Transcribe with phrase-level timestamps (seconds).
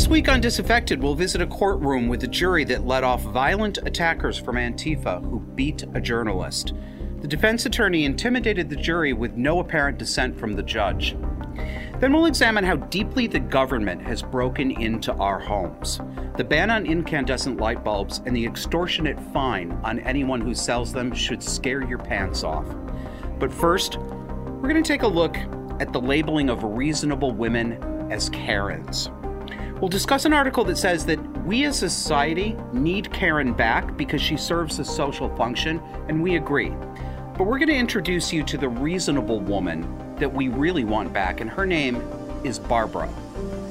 [0.00, 3.76] This week on Disaffected, we'll visit a courtroom with a jury that let off violent
[3.84, 6.72] attackers from Antifa who beat a journalist.
[7.20, 11.18] The defense attorney intimidated the jury with no apparent dissent from the judge.
[11.98, 16.00] Then we'll examine how deeply the government has broken into our homes.
[16.38, 21.12] The ban on incandescent light bulbs and the extortionate fine on anyone who sells them
[21.12, 22.64] should scare your pants off.
[23.38, 25.36] But first, we're going to take a look
[25.78, 27.74] at the labeling of reasonable women
[28.10, 29.10] as Karens.
[29.80, 34.20] We'll discuss an article that says that we as a society need Karen back because
[34.20, 36.68] she serves a social function, and we agree.
[37.38, 41.40] But we're going to introduce you to the reasonable woman that we really want back,
[41.40, 41.96] and her name
[42.44, 43.08] is Barbara.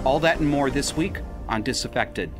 [0.04, 2.32] All that and more this week on Disaffected.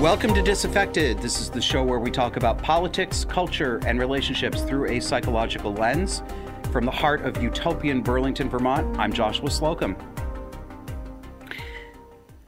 [0.00, 1.18] Welcome to Disaffected.
[1.18, 5.74] This is the show where we talk about politics, culture, and relationships through a psychological
[5.74, 6.22] lens.
[6.72, 9.94] From the heart of utopian Burlington, Vermont, I'm Joshua Slocum.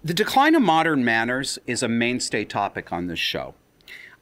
[0.03, 3.55] The decline of modern manners is a mainstay topic on this show.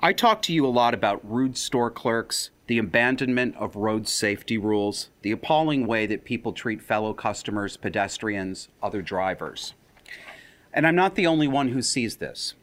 [0.00, 4.58] I talk to you a lot about rude store clerks, the abandonment of road safety
[4.58, 9.74] rules, the appalling way that people treat fellow customers, pedestrians, other drivers.
[10.72, 12.54] And I'm not the only one who sees this.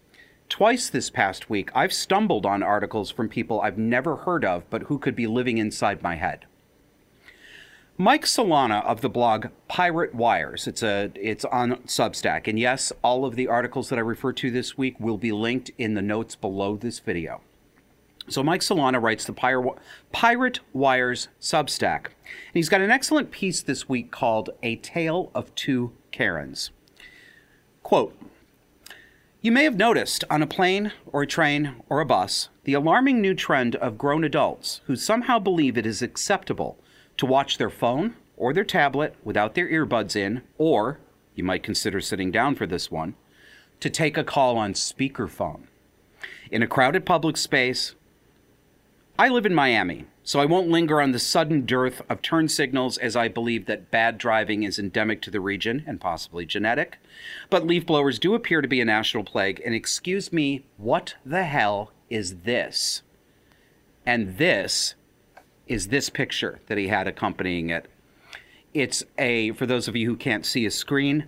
[0.50, 4.84] Twice this past week, I've stumbled on articles from people I've never heard of, but
[4.84, 6.46] who could be living inside my head.
[7.98, 10.68] Mike Solana of the blog Pirate Wires.
[10.68, 14.52] It's a it's on Substack, and yes, all of the articles that I refer to
[14.52, 17.42] this week will be linked in the notes below this video.
[18.30, 19.34] So Mike Solana writes the
[20.12, 25.54] Pirate Wires Substack, and he's got an excellent piece this week called "A Tale of
[25.56, 26.72] Two Karens."
[27.84, 28.16] Quote.
[29.40, 33.22] You may have noticed on a plane or a train or a bus the alarming
[33.22, 36.80] new trend of grown adults who somehow believe it is acceptable
[37.18, 41.00] to watch their phone or their tablet without their earbuds in, or,
[41.36, 43.14] you might consider sitting down for this one,
[43.80, 45.68] to take a call on speakerphone.
[46.50, 47.94] In a crowded public space,
[49.20, 52.98] I live in Miami, so I won't linger on the sudden dearth of turn signals
[52.98, 56.98] as I believe that bad driving is endemic to the region and possibly genetic.
[57.50, 61.46] But leaf blowers do appear to be a national plague, and excuse me, what the
[61.46, 63.04] hell is this?
[64.06, 64.96] And this
[65.66, 67.90] is this picture that he had accompanying it.
[68.74, 71.28] It's a, for those of you who can't see a screen,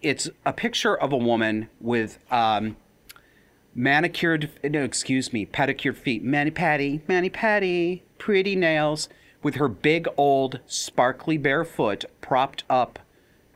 [0.00, 2.78] it's a picture of a woman with um,
[3.74, 9.08] manicured, no, excuse me, pedicured feet, Manny patty, Manny patty, pretty nails,
[9.42, 13.00] with her big old sparkly bare foot propped up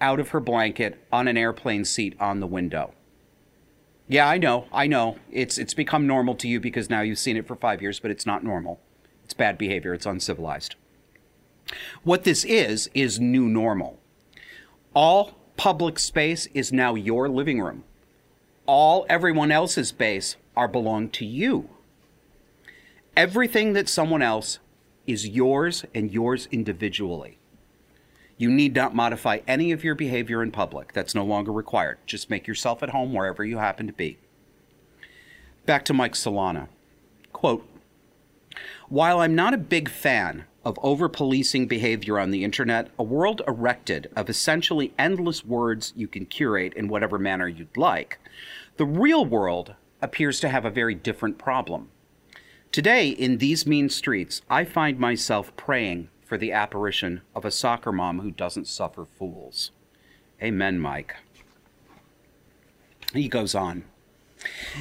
[0.00, 2.92] out of her blanket on an airplane seat on the window.
[4.08, 5.18] Yeah, I know, I know.
[5.30, 8.10] It's it's become normal to you because now you've seen it for five years, but
[8.10, 8.80] it's not normal.
[9.24, 9.94] It's bad behavior.
[9.94, 10.74] It's uncivilized.
[12.02, 14.00] What this is is new normal.
[14.94, 17.84] All public space is now your living room
[18.66, 21.68] all everyone else's space are belong to you.
[23.16, 24.58] Everything that someone else
[25.06, 27.38] is yours and yours individually.
[28.36, 30.92] You need not modify any of your behavior in public.
[30.92, 31.96] That's no longer required.
[32.04, 34.18] Just make yourself at home wherever you happen to be.
[35.64, 36.68] Back to Mike Solana.
[37.32, 37.66] Quote
[38.90, 43.40] While I'm not a big fan of over policing behavior on the internet, a world
[43.48, 48.18] erected of essentially endless words you can curate in whatever manner you'd like,
[48.76, 51.88] the real world appears to have a very different problem.
[52.72, 57.92] Today, in these mean streets, I find myself praying for the apparition of a soccer
[57.92, 59.70] mom who doesn't suffer fools.
[60.42, 61.16] Amen, Mike.
[63.14, 63.84] He goes on.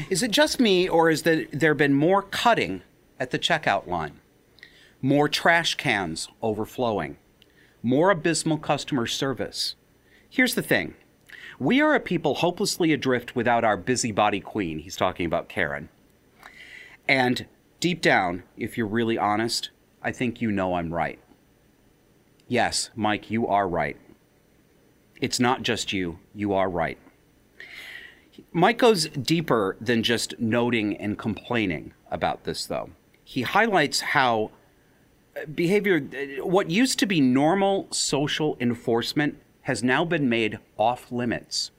[0.09, 2.81] Is it just me, or has there been more cutting
[3.19, 4.19] at the checkout line?
[5.05, 7.15] more trash cans overflowing,
[7.83, 9.75] more abysmal customer service.
[10.27, 10.95] Here's the thing
[11.59, 14.79] we are a people hopelessly adrift without our busybody queen.
[14.79, 15.89] He's talking about Karen.
[17.07, 17.45] And
[17.85, 19.69] deep down, if you're really honest,
[20.01, 21.19] I think you know I'm right.
[22.47, 23.95] Yes, Mike, you are right.
[25.21, 26.97] It's not just you, you are right.
[28.51, 32.89] Mike goes deeper than just noting and complaining about this, though.
[33.23, 34.49] He highlights how
[35.39, 41.11] uh, behavior, uh, what used to be normal social enforcement has now been made off
[41.11, 41.69] limits.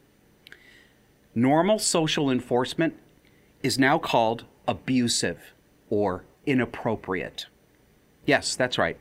[1.35, 2.95] Normal social enforcement
[3.65, 5.53] is now called abusive
[5.91, 7.47] or inappropriate.
[8.25, 8.97] Yes, that's right.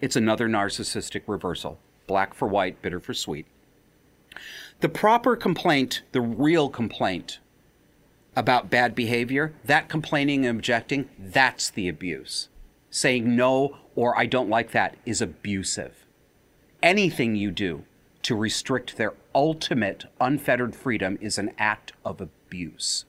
[0.00, 3.46] It's another narcissistic reversal black for white, bitter for sweet.
[4.80, 7.38] The proper complaint, the real complaint,
[8.34, 12.48] about bad behavior, that complaining and objecting, that's the abuse.
[12.90, 16.04] Saying no or I don't like that is abusive.
[16.82, 17.84] Anything you do
[18.22, 23.04] to restrict their ultimate unfettered freedom is an act of abuse.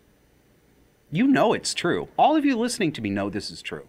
[1.13, 2.07] You know it's true.
[2.17, 3.85] All of you listening to me know this is true.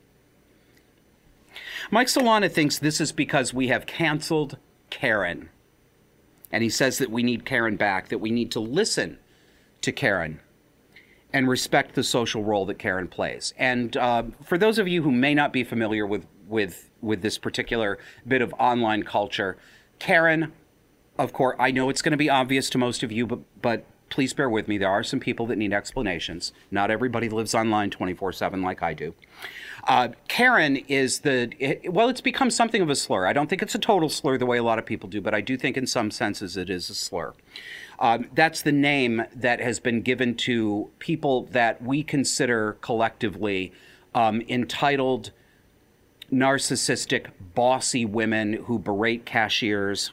[1.90, 4.58] Mike Solana thinks this is because we have canceled
[4.90, 5.48] Karen.
[6.52, 9.18] And he says that we need Karen back, that we need to listen
[9.80, 10.40] to Karen
[11.32, 13.54] and respect the social role that Karen plays.
[13.56, 17.38] And uh, for those of you who may not be familiar with, with, with this
[17.38, 17.98] particular
[18.28, 19.56] bit of online culture,
[19.98, 20.52] Karen,
[21.18, 23.86] of course, I know it's going to be obvious to most of you, but, but
[24.14, 24.78] please bear with me.
[24.78, 26.52] There are some people that need explanations.
[26.70, 29.12] Not everybody lives online 24 7 like I do.
[29.88, 33.26] Uh, Karen is the, it, well, it's become something of a slur.
[33.26, 35.34] I don't think it's a total slur the way a lot of people do, but
[35.34, 37.34] I do think in some senses it is a slur.
[37.98, 43.72] Um, that's the name that has been given to people that we consider collectively
[44.14, 45.32] um, entitled,
[46.32, 50.12] narcissistic, bossy women who berate cashiers,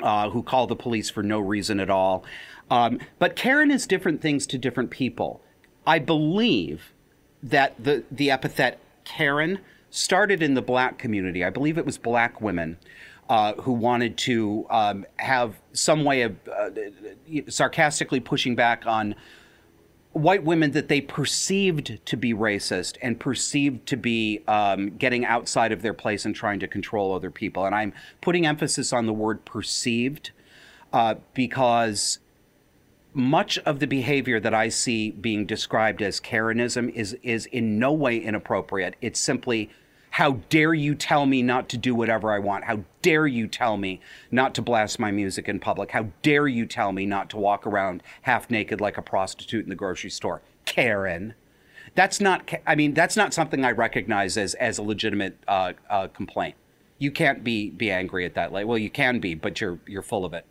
[0.00, 2.24] uh, who call the police for no reason at all.
[2.72, 5.42] Um, but Karen is different things to different people.
[5.86, 6.94] I believe
[7.42, 9.58] that the, the epithet Karen
[9.90, 11.44] started in the black community.
[11.44, 12.78] I believe it was black women
[13.28, 16.70] uh, who wanted to um, have some way of uh,
[17.48, 19.16] sarcastically pushing back on
[20.12, 25.72] white women that they perceived to be racist and perceived to be um, getting outside
[25.72, 27.66] of their place and trying to control other people.
[27.66, 27.92] And I'm
[28.22, 30.30] putting emphasis on the word perceived
[30.90, 32.18] uh, because
[33.14, 37.92] much of the behavior that I see being described as Karenism is is in no
[37.92, 38.96] way inappropriate.
[39.00, 39.70] It's simply
[40.12, 42.64] how dare you tell me not to do whatever I want?
[42.64, 43.98] How dare you tell me
[44.30, 45.92] not to blast my music in public?
[45.92, 49.70] How dare you tell me not to walk around half naked like a prostitute in
[49.70, 50.42] the grocery store?
[50.66, 51.32] Karen.
[51.94, 56.08] That's not, I mean, that's not something I recognize as, as a legitimate uh, uh,
[56.08, 56.56] complaint.
[56.98, 58.52] You can't be, be angry at that.
[58.52, 60.44] Like, well, you can be, but you're, you're full of it.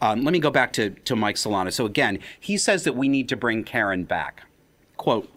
[0.00, 1.72] Um, let me go back to, to Mike Solana.
[1.72, 4.42] So again, he says that we need to bring Karen back.
[4.96, 5.30] Quote,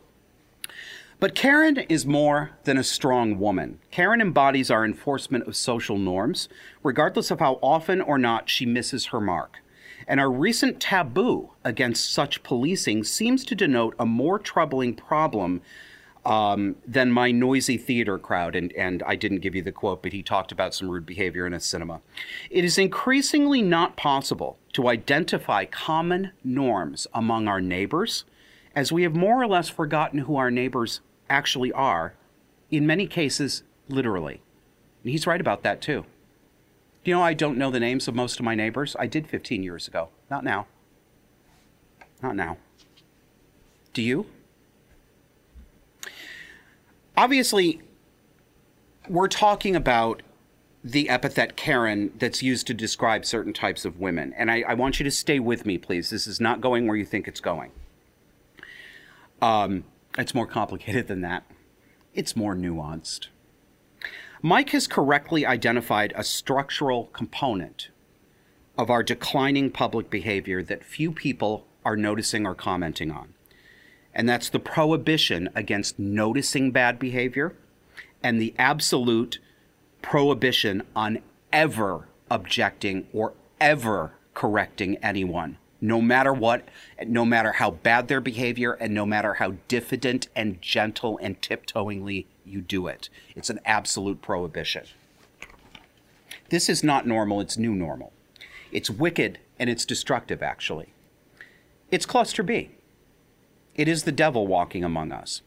[1.19, 3.79] but Karen is more than a strong woman.
[3.91, 6.47] Karen embodies our enforcement of social norms,
[6.81, 9.57] regardless of how often or not she misses her mark.
[10.07, 15.61] And our recent taboo against such policing seems to denote a more troubling problem
[16.29, 18.55] um, than my noisy theater crowd.
[18.55, 21.47] And, and I didn't give you the quote, but he talked about some rude behavior
[21.47, 22.01] in a cinema.
[22.51, 28.25] It is increasingly not possible to identify common norms among our neighbors,
[28.75, 32.13] as we have more or less forgotten who our neighbors actually are,
[32.69, 34.41] in many cases, literally.
[35.03, 36.05] And he's right about that too.
[37.03, 38.95] You know I don't know the names of most of my neighbors?
[38.99, 40.09] I did 15 years ago.
[40.29, 40.67] Not now.
[42.21, 42.57] Not now.
[43.93, 44.27] Do you?
[47.19, 47.81] Obviously,
[49.09, 50.21] we're talking about
[50.85, 54.33] the epithet Karen that's used to describe certain types of women.
[54.37, 56.11] And I, I, want you to stay with me, please.
[56.11, 57.71] This is not going where you think it's going.
[59.41, 59.83] Um,
[60.17, 61.43] it's more complicated than that.
[62.13, 63.27] It's more nuanced.
[64.41, 67.89] Mike has correctly identified a structural component
[68.77, 73.33] of our declining public behavior that few people are noticing or commenting on.
[74.13, 77.55] And that's the prohibition against noticing bad behavior
[78.21, 79.39] and the absolute
[80.01, 81.19] prohibition on
[81.53, 86.67] ever objecting or ever correcting anyone no matter what,
[87.05, 92.27] no matter how bad their behavior, and no matter how diffident and gentle and tiptoeingly
[92.45, 93.09] you do it.
[93.35, 94.85] It's an absolute prohibition.
[96.49, 98.11] This is not normal, it's new normal.
[98.71, 100.93] It's wicked and it's destructive, actually.
[101.91, 102.71] It's cluster B.
[103.79, 105.41] It is the devil walking among us.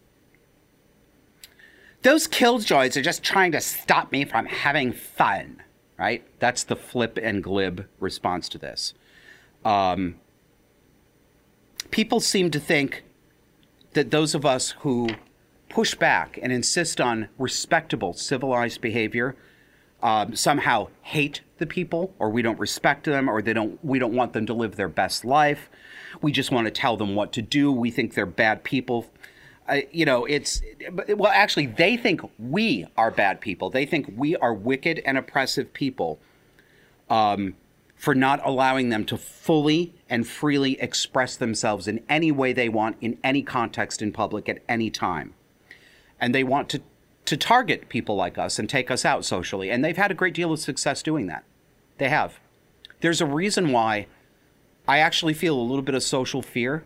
[2.01, 5.63] Those killjoys are just trying to stop me from having fun,
[5.99, 6.25] right?
[6.39, 8.95] That's the flip and glib response to this.
[9.67, 10.15] Um,
[11.91, 13.05] people seem to think
[13.93, 15.11] that those of us who
[15.69, 19.37] push back and insist on respectable, civilized behavior
[20.03, 23.79] um, somehow hate the people, or we don't respect them, or they don't.
[23.85, 25.69] We don't want them to live their best life.
[26.23, 27.71] We just want to tell them what to do.
[27.73, 29.11] We think they're bad people.
[29.69, 30.63] Uh, you know, it's
[31.09, 31.33] well.
[31.33, 33.71] Actually, they think we are bad people.
[33.71, 36.19] They think we are wicked and oppressive people.
[37.11, 37.55] Um,
[38.03, 42.97] for not allowing them to fully and freely express themselves in any way they want,
[43.01, 45.33] in any context in public, at any time.
[46.21, 46.83] And they want to,
[47.27, 49.71] to target people like us and take us out socially.
[49.71, 51.45] And they've had a great deal of success doing that.
[51.99, 52.41] They have.
[53.03, 54.09] There's a reason why
[54.87, 56.85] I actually feel a little bit of social fear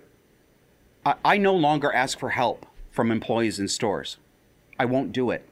[1.07, 4.19] I, I no longer ask for help from employees in stores.
[4.79, 5.49] I won't do it.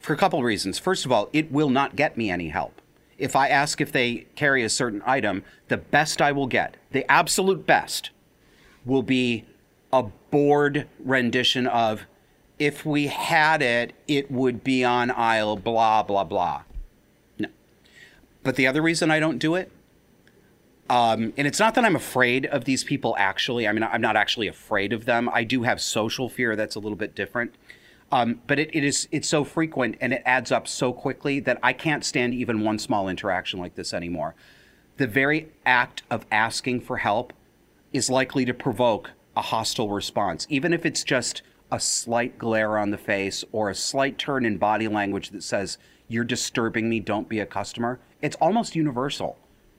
[0.00, 0.78] For a couple of reasons.
[0.78, 2.80] First of all, it will not get me any help.
[3.18, 7.10] If I ask if they carry a certain item, the best I will get, the
[7.10, 8.10] absolute best,
[8.84, 9.44] will be
[9.92, 12.06] a bored rendition of
[12.58, 16.62] if we had it, it would be on aisle blah, blah, blah.
[17.38, 17.48] No.
[18.42, 19.70] But the other reason I don't do it,
[20.88, 23.66] um, and it's not that I'm afraid of these people actually.
[23.66, 25.28] I mean, I'm not actually afraid of them.
[25.32, 27.54] I do have social fear that's a little bit different.
[28.12, 31.58] Um, but it, it is it's so frequent and it adds up so quickly that
[31.62, 34.34] I can't stand even one small interaction like this anymore.
[34.96, 37.32] The very act of asking for help
[37.92, 42.90] is likely to provoke a hostile response, even if it's just a slight glare on
[42.90, 47.28] the face or a slight turn in body language that says, You're disturbing me, don't
[47.28, 47.98] be a customer.
[48.22, 49.36] It's almost universal.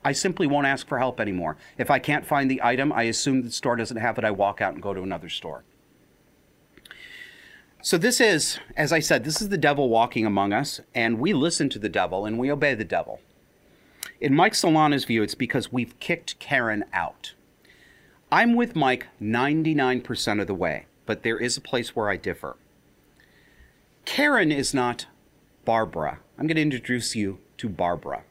[0.08, 1.58] I simply won't ask for help anymore.
[1.78, 4.62] If I can't find the item, I assume the store doesn't have it, I walk
[4.62, 5.66] out and go to another store.
[7.82, 11.34] So, this is, as I said, this is the devil walking among us, and we
[11.34, 13.20] listen to the devil and we obey the devil.
[14.22, 17.34] In Mike Solana's view, it's because we've kicked Karen out.
[18.32, 22.56] I'm with Mike 99% of the way, but there is a place where I differ.
[24.06, 25.08] Karen is not
[25.66, 26.20] Barbara.
[26.40, 28.24] I'm going to introduce you to Barbara.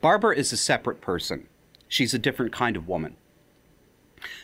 [0.00, 1.46] Barbara is a separate person.
[1.86, 3.16] She's a different kind of woman.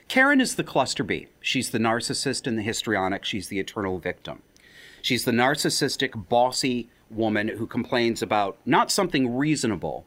[0.09, 1.29] Karen is the cluster B.
[1.41, 3.25] She's the narcissist and the histrionic.
[3.25, 4.43] She's the eternal victim.
[5.01, 10.05] She's the narcissistic, bossy woman who complains about not something reasonable,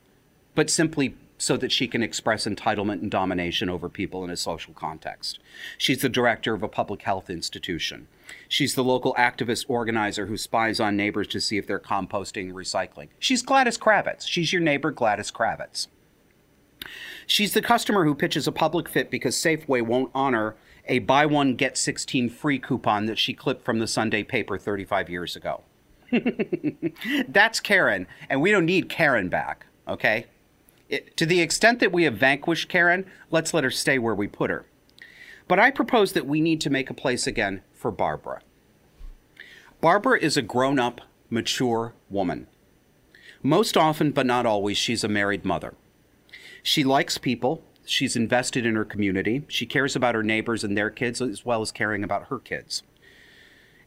[0.53, 4.73] but simply so that she can express entitlement and domination over people in a social
[4.73, 5.39] context.
[5.77, 8.07] She's the director of a public health institution.
[8.47, 12.53] She's the local activist organizer who spies on neighbors to see if they're composting and
[12.53, 13.09] recycling.
[13.19, 14.27] She's Gladys Kravitz.
[14.27, 15.87] She's your neighbor, Gladys Kravitz.
[17.27, 20.55] She's the customer who pitches a public fit because Safeway won't honor
[20.89, 25.09] a buy one, get 16 free coupon that she clipped from the Sunday paper 35
[25.09, 25.61] years ago.
[27.27, 30.25] That's Karen, and we don't need Karen back, okay?
[30.89, 34.27] It, to the extent that we have vanquished Karen, let's let her stay where we
[34.27, 34.65] put her.
[35.47, 38.41] But I propose that we need to make a place again for Barbara.
[39.79, 42.47] Barbara is a grown up, mature woman.
[43.41, 45.75] Most often, but not always, she's a married mother.
[46.61, 47.63] She likes people.
[47.85, 49.45] She's invested in her community.
[49.47, 52.83] She cares about her neighbors and their kids as well as caring about her kids.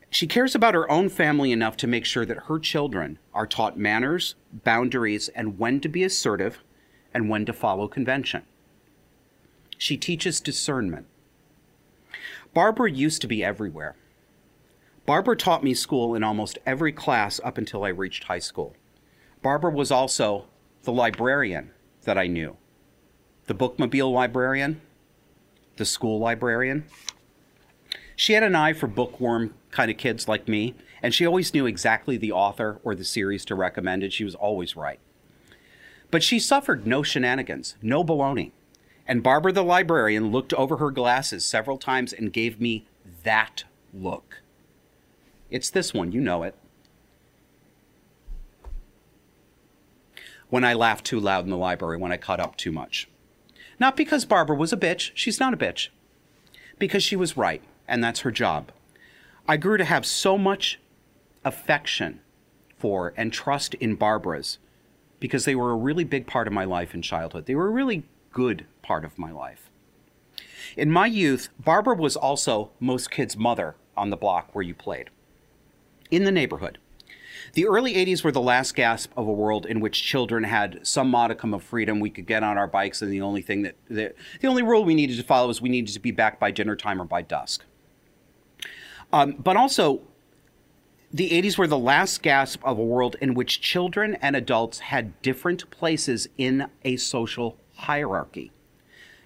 [0.08, 3.78] She cares about her own family enough to make sure that her children are taught
[3.78, 6.64] manners, boundaries, and when to be assertive
[7.12, 8.44] and when to follow convention.
[9.76, 11.06] She teaches discernment.
[12.54, 13.96] Barbara used to be everywhere.
[15.06, 18.76] Barbara taught me school in almost every class up until I reached high school.
[19.42, 20.46] Barbara was also
[20.82, 21.70] the librarian
[22.04, 22.56] that I knew
[23.46, 24.80] the bookmobile librarian,
[25.76, 26.84] the school librarian.
[28.14, 31.66] She had an eye for bookworm kind of kids like me, and she always knew
[31.66, 35.00] exactly the author or the series to recommend, and she was always right.
[36.12, 38.52] But she suffered no shenanigans, no baloney.
[39.06, 42.86] And Barbara the librarian looked over her glasses several times and gave me
[43.24, 44.42] that look.
[45.50, 46.54] It's this one, you know it.
[50.48, 53.08] When I laughed too loud in the library, when I caught up too much.
[53.78, 55.88] Not because Barbara was a bitch, she's not a bitch.
[56.78, 58.70] Because she was right, and that's her job.
[59.48, 60.78] I grew to have so much
[61.44, 62.20] affection
[62.78, 64.58] for and trust in Barbara's
[65.20, 67.46] because they were a really big part of my life in childhood.
[67.46, 69.70] They were a really good part of my life.
[70.76, 75.10] In my youth, Barbara was also most kids' mother on the block where you played.
[76.10, 76.78] In the neighborhood.
[77.54, 81.10] The early 80s were the last gasp of a world in which children had some
[81.10, 82.00] modicum of freedom.
[82.00, 84.94] We could get on our bikes, and the only thing that the, only rule we
[84.94, 87.64] needed to follow was we needed to be back by dinner time or by dusk.
[89.12, 90.02] Um, but also,
[91.12, 95.20] the 80s were the last gasp of a world in which children and adults had
[95.20, 98.52] different places in a social hierarchy.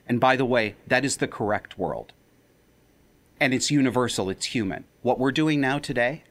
[0.06, 2.12] And by the way, that is the correct world.
[3.40, 4.84] And it's universal, it's human.
[5.02, 6.24] What we're doing now today,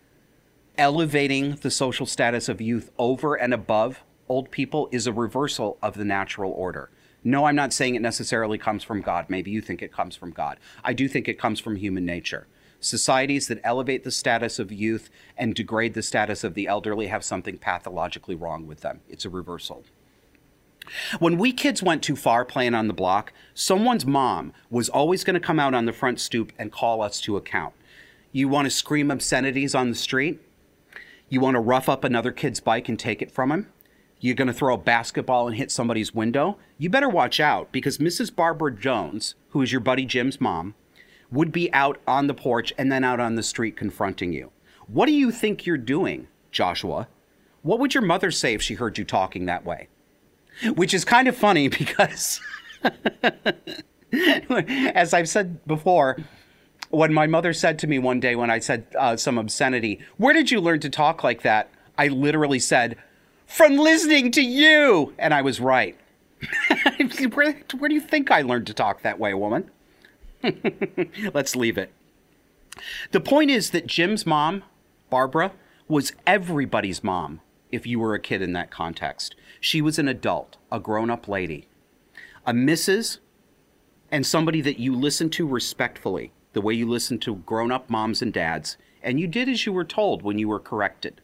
[0.77, 5.95] elevating the social status of youth over and above old people, is a reversal of
[5.95, 6.89] the natural order.
[7.23, 9.25] No, I'm not saying it necessarily comes from God.
[9.29, 10.57] Maybe you think it comes from God.
[10.83, 12.47] I do think it comes from human nature.
[12.79, 17.23] Societies that elevate the status of youth and degrade the status of the elderly have
[17.23, 19.01] something pathologically wrong with them.
[19.09, 19.85] It's a reversal.
[21.19, 25.33] When we kids went too far playing on the block, someone's mom was always going
[25.33, 27.73] to come out on the front stoop and call us to account.
[28.31, 30.41] You want to scream obscenities on the street?
[31.29, 33.67] You want to rough up another kid's bike and take it from him?
[34.25, 37.99] you're going to throw a basketball and hit somebody's window, you better watch out because
[37.99, 38.35] Mrs.
[38.35, 40.73] Barbara Jones, who is your buddy Jim's mom,
[41.31, 44.51] would be out on the porch and then out on the street confronting you.
[44.87, 47.07] What do you think you're doing, Joshua?
[47.61, 49.89] What would your mother say if she heard you talking that way?
[50.75, 52.39] Which is kind of funny because,
[54.41, 56.17] as I've said before,
[56.89, 60.33] when my mother said to me one day when I said uh, some obscenity, Where
[60.33, 61.69] did you learn to talk like that?
[61.97, 62.97] I literally said,
[63.45, 65.13] From listening to you.
[65.17, 65.97] And I was right.
[67.33, 69.69] where, where do you think I learned to talk that way, woman?
[71.33, 71.91] Let's leave it.
[73.11, 74.63] The point is that Jim's mom,
[75.09, 75.51] Barbara,
[75.87, 79.35] was everybody's mom if you were a kid in that context.
[79.59, 81.67] She was an adult, a grown up lady,
[82.45, 83.19] a Mrs.,
[84.11, 88.21] and somebody that you listened to respectfully, the way you listened to grown up moms
[88.21, 91.21] and dads, and you did as you were told when you were corrected.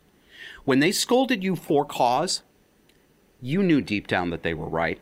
[0.65, 2.43] When they scolded you for cause,
[3.41, 4.99] you knew deep down that they were right,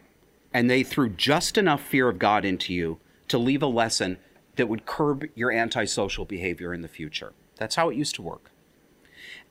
[0.54, 4.18] and they threw just enough fear of God into you to leave a lesson
[4.56, 7.34] that would curb your antisocial behavior in the future.
[7.58, 8.52] That's how it used to work.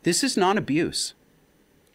[0.02, 1.14] This is non abuse.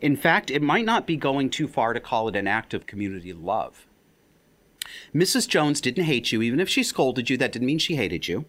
[0.03, 2.85] In fact, it might not be going too far to call it an act of
[2.85, 3.87] community love.
[5.15, 5.47] Mrs.
[5.47, 8.45] Jones didn't hate you, even if she scolded you, that didn't mean she hated you.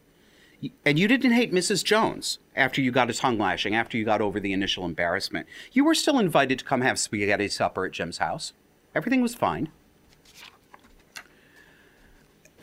[0.85, 1.85] And you didn't hate Mrs.
[1.85, 5.47] Jones after you got a tongue lashing, after you got over the initial embarrassment.
[5.73, 8.53] You were still invited to come have spaghetti supper at Jim's house.
[8.95, 9.71] Everything was fine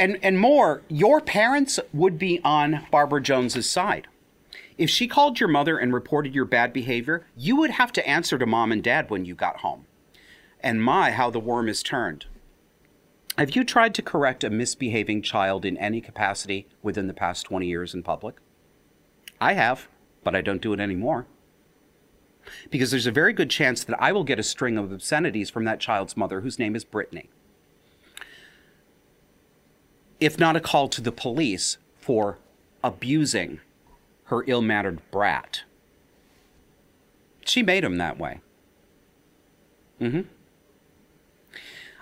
[0.02, 4.08] and and more, your parents would be on Barbara Jones's side.
[4.82, 8.40] If she called your mother and reported your bad behavior, you would have to answer
[8.40, 9.86] to mom and dad when you got home.
[10.60, 12.26] And my, how the worm is turned.
[13.38, 17.68] Have you tried to correct a misbehaving child in any capacity within the past 20
[17.68, 18.38] years in public?
[19.40, 19.88] I have,
[20.24, 21.28] but I don't do it anymore.
[22.72, 25.64] Because there's a very good chance that I will get a string of obscenities from
[25.66, 27.30] that child's mother, whose name is Brittany
[30.20, 32.38] if not a call to the police for
[32.84, 33.60] abusing
[34.32, 35.64] her ill mannered brat.
[37.46, 38.40] She made him that way.
[40.00, 40.22] Mm-hmm.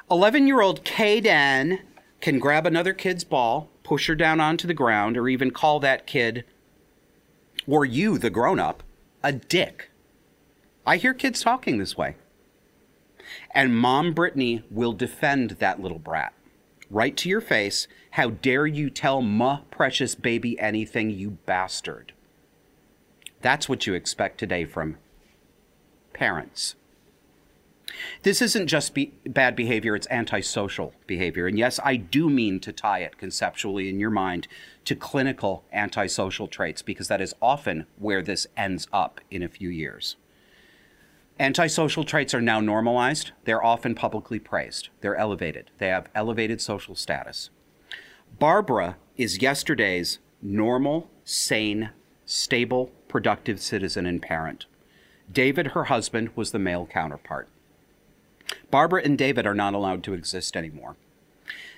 [0.09, 1.79] 11 year old Kayden
[2.21, 6.05] can grab another kid's ball, push her down onto the ground, or even call that
[6.05, 6.45] kid,
[7.67, 8.83] or you, the grown up,
[9.23, 9.89] a dick.
[10.85, 12.15] I hear kids talking this way.
[13.51, 16.33] And Mom Brittany will defend that little brat
[16.89, 17.87] right to your face.
[18.11, 22.13] How dare you tell my precious baby anything, you bastard.
[23.41, 24.97] That's what you expect today from
[26.13, 26.75] parents.
[28.23, 31.47] This isn't just be- bad behavior, it's antisocial behavior.
[31.47, 34.47] And yes, I do mean to tie it conceptually in your mind
[34.85, 39.69] to clinical antisocial traits because that is often where this ends up in a few
[39.69, 40.15] years.
[41.39, 43.31] Antisocial traits are now normalized.
[43.45, 44.89] They're often publicly praised.
[44.99, 45.71] They're elevated.
[45.77, 47.49] They have elevated social status.
[48.37, 51.91] Barbara is yesterday's normal, sane,
[52.25, 54.65] stable, productive citizen and parent.
[55.31, 57.49] David, her husband, was the male counterpart.
[58.71, 60.95] Barbara and David are not allowed to exist anymore.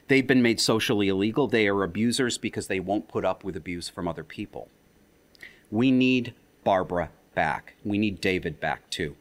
[0.07, 1.47] They've been made socially illegal.
[1.47, 4.69] They are abusers because they won't put up with abuse from other people.
[5.71, 7.75] We need Barbara back.
[7.83, 9.15] We need David back too.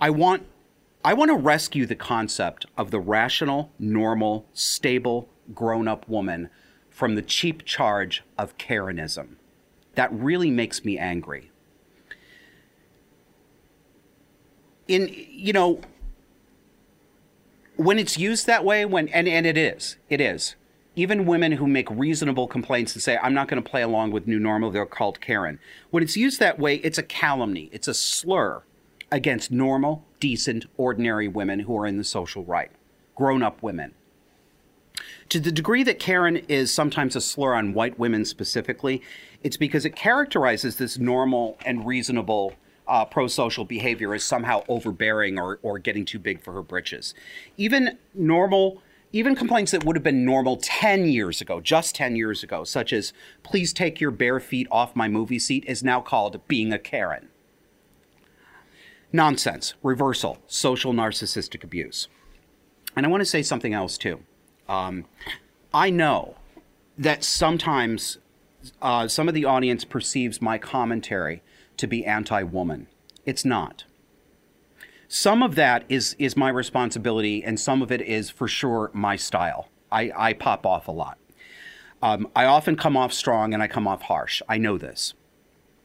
[0.00, 0.46] I want
[1.04, 6.48] I want to rescue the concept of the rational, normal, stable, grown-up woman
[6.88, 9.36] from the cheap charge of Karenism.
[9.94, 11.50] That really makes me angry.
[14.86, 15.80] In you know
[17.76, 20.56] when it's used that way when and, and it is it is
[20.94, 24.28] even women who make reasonable complaints and say i'm not going to play along with
[24.28, 25.58] new normal they're called karen
[25.90, 28.62] when it's used that way it's a calumny it's a slur
[29.14, 32.70] against normal, decent, ordinary women who are in the social right,
[33.14, 33.94] grown up women.
[35.28, 39.02] To the degree that Karen is sometimes a slur on white women specifically,
[39.44, 42.54] it's because it characterizes this normal and reasonable
[42.88, 47.14] uh, pro social behavior as somehow overbearing or, or getting too big for her britches.
[47.56, 52.42] Even normal, even complaints that would have been normal 10 years ago, just 10 years
[52.42, 56.40] ago, such as, please take your bare feet off my movie seat, is now called
[56.48, 57.28] being a Karen.
[59.12, 62.08] Nonsense, reversal, social narcissistic abuse.
[62.96, 64.20] And I want to say something else too.
[64.68, 65.04] Um,
[65.72, 66.36] I know
[66.96, 68.18] that sometimes
[68.82, 71.42] uh, some of the audience perceives my commentary
[71.76, 72.86] to be anti woman.
[73.24, 73.84] It's not.
[75.08, 79.16] Some of that is, is my responsibility, and some of it is for sure my
[79.16, 79.68] style.
[79.92, 81.18] I, I pop off a lot.
[82.02, 84.42] Um, I often come off strong and I come off harsh.
[84.48, 85.14] I know this.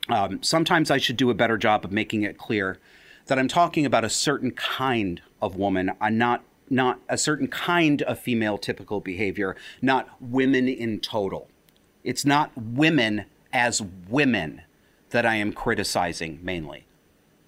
[0.09, 2.79] Um, sometimes I should do a better job of making it clear
[3.27, 8.03] that I'm talking about a certain kind of woman, I'm not not a certain kind
[8.03, 11.48] of female typical behavior, not women in total.
[12.03, 14.61] It's not women as women
[15.09, 16.85] that I am criticizing mainly.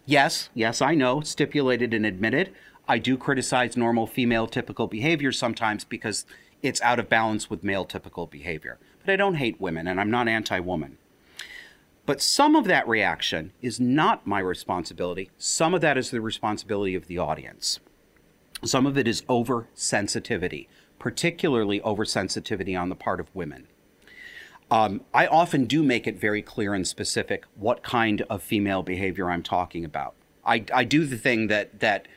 [0.05, 2.51] Yes, yes, I know, stipulated and admitted.
[2.87, 6.25] I do criticize normal female typical behavior sometimes because
[6.61, 8.77] it's out of balance with male typical behavior.
[9.05, 10.97] But I don't hate women and I'm not anti woman.
[12.05, 15.29] But some of that reaction is not my responsibility.
[15.37, 17.79] Some of that is the responsibility of the audience.
[18.63, 20.67] Some of it is oversensitivity,
[20.99, 23.67] particularly oversensitivity on the part of women.
[24.71, 29.29] Um, I often do make it very clear and specific what kind of female behavior
[29.29, 30.15] I'm talking about.
[30.45, 32.07] I, I do the thing that that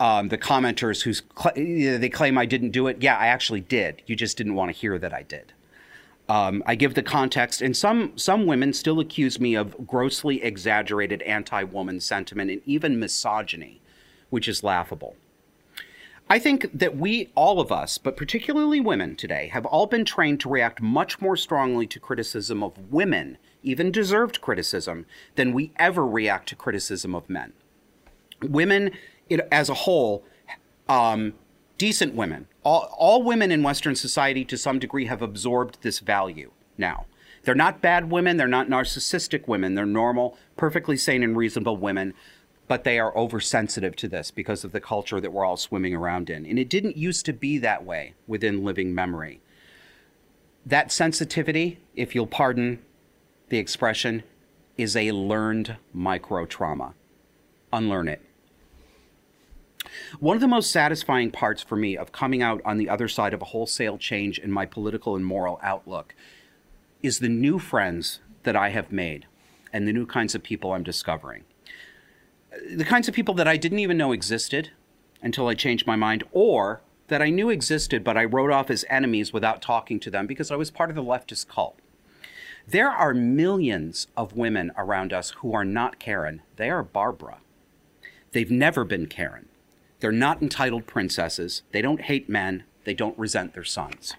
[0.00, 3.00] um, the commenters who cl- they claim I didn't do it.
[3.00, 4.02] Yeah, I actually did.
[4.06, 5.52] You just didn't want to hear that I did.
[6.28, 11.22] Um, I give the context, and some some women still accuse me of grossly exaggerated
[11.22, 13.80] anti-woman sentiment and even misogyny,
[14.30, 15.14] which is laughable.
[16.28, 20.40] I think that we, all of us, but particularly women today, have all been trained
[20.40, 26.06] to react much more strongly to criticism of women, even deserved criticism, than we ever
[26.06, 27.52] react to criticism of men.
[28.42, 28.92] Women,
[29.52, 30.24] as a whole,
[30.88, 31.34] um,
[31.76, 36.52] decent women, all, all women in Western society to some degree have absorbed this value
[36.78, 37.04] now.
[37.42, 42.14] They're not bad women, they're not narcissistic women, they're normal, perfectly sane and reasonable women
[42.66, 46.30] but they are oversensitive to this because of the culture that we're all swimming around
[46.30, 46.46] in.
[46.46, 49.40] And it didn't used to be that way within living memory.
[50.64, 52.80] That sensitivity, if you'll pardon
[53.50, 54.22] the expression,
[54.78, 56.94] is a learned micro trauma.
[57.72, 58.22] Unlearn it.
[60.18, 63.34] One of the most satisfying parts for me of coming out on the other side
[63.34, 66.14] of a wholesale change in my political and moral outlook
[67.02, 69.26] is the new friends that I have made
[69.72, 71.44] and the new kinds of people I'm discovering
[72.74, 74.70] the kinds of people that I didn't even know existed
[75.22, 78.84] until I changed my mind, or that I knew existed but I wrote off as
[78.88, 81.78] enemies without talking to them because I was part of the leftist cult.
[82.66, 86.40] There are millions of women around us who are not Karen.
[86.56, 87.38] They are Barbara.
[88.32, 89.48] They've never been Karen.
[90.00, 91.62] They're not entitled princesses.
[91.72, 92.64] They don't hate men.
[92.84, 94.14] They don't resent their sons.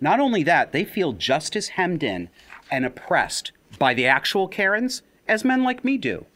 [0.00, 2.28] Not only that, they feel just as hemmed in
[2.70, 6.26] and oppressed by the actual Karens as men like me do.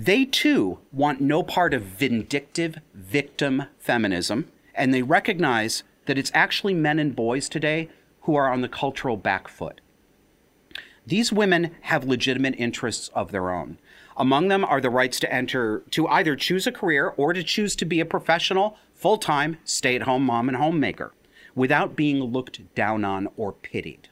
[0.00, 6.74] They too want no part of vindictive victim feminism, and they recognize that it's actually
[6.74, 7.88] men and boys today
[8.20, 9.80] who are on the cultural back foot.
[11.04, 13.78] These women have legitimate interests of their own.
[14.16, 17.74] Among them are the rights to enter, to either choose a career or to choose
[17.74, 21.12] to be a professional, full time, stay at home mom and homemaker
[21.56, 24.10] without being looked down on or pitied.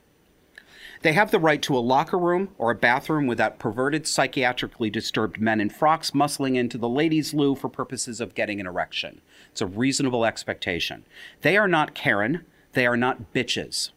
[1.06, 5.40] They have the right to a locker room or a bathroom without perverted, psychiatrically disturbed
[5.40, 9.20] men in frocks muscling into the ladies' loo for purposes of getting an erection.
[9.52, 11.04] It's a reasonable expectation.
[11.42, 12.44] They are not Karen.
[12.72, 13.90] They are not bitches.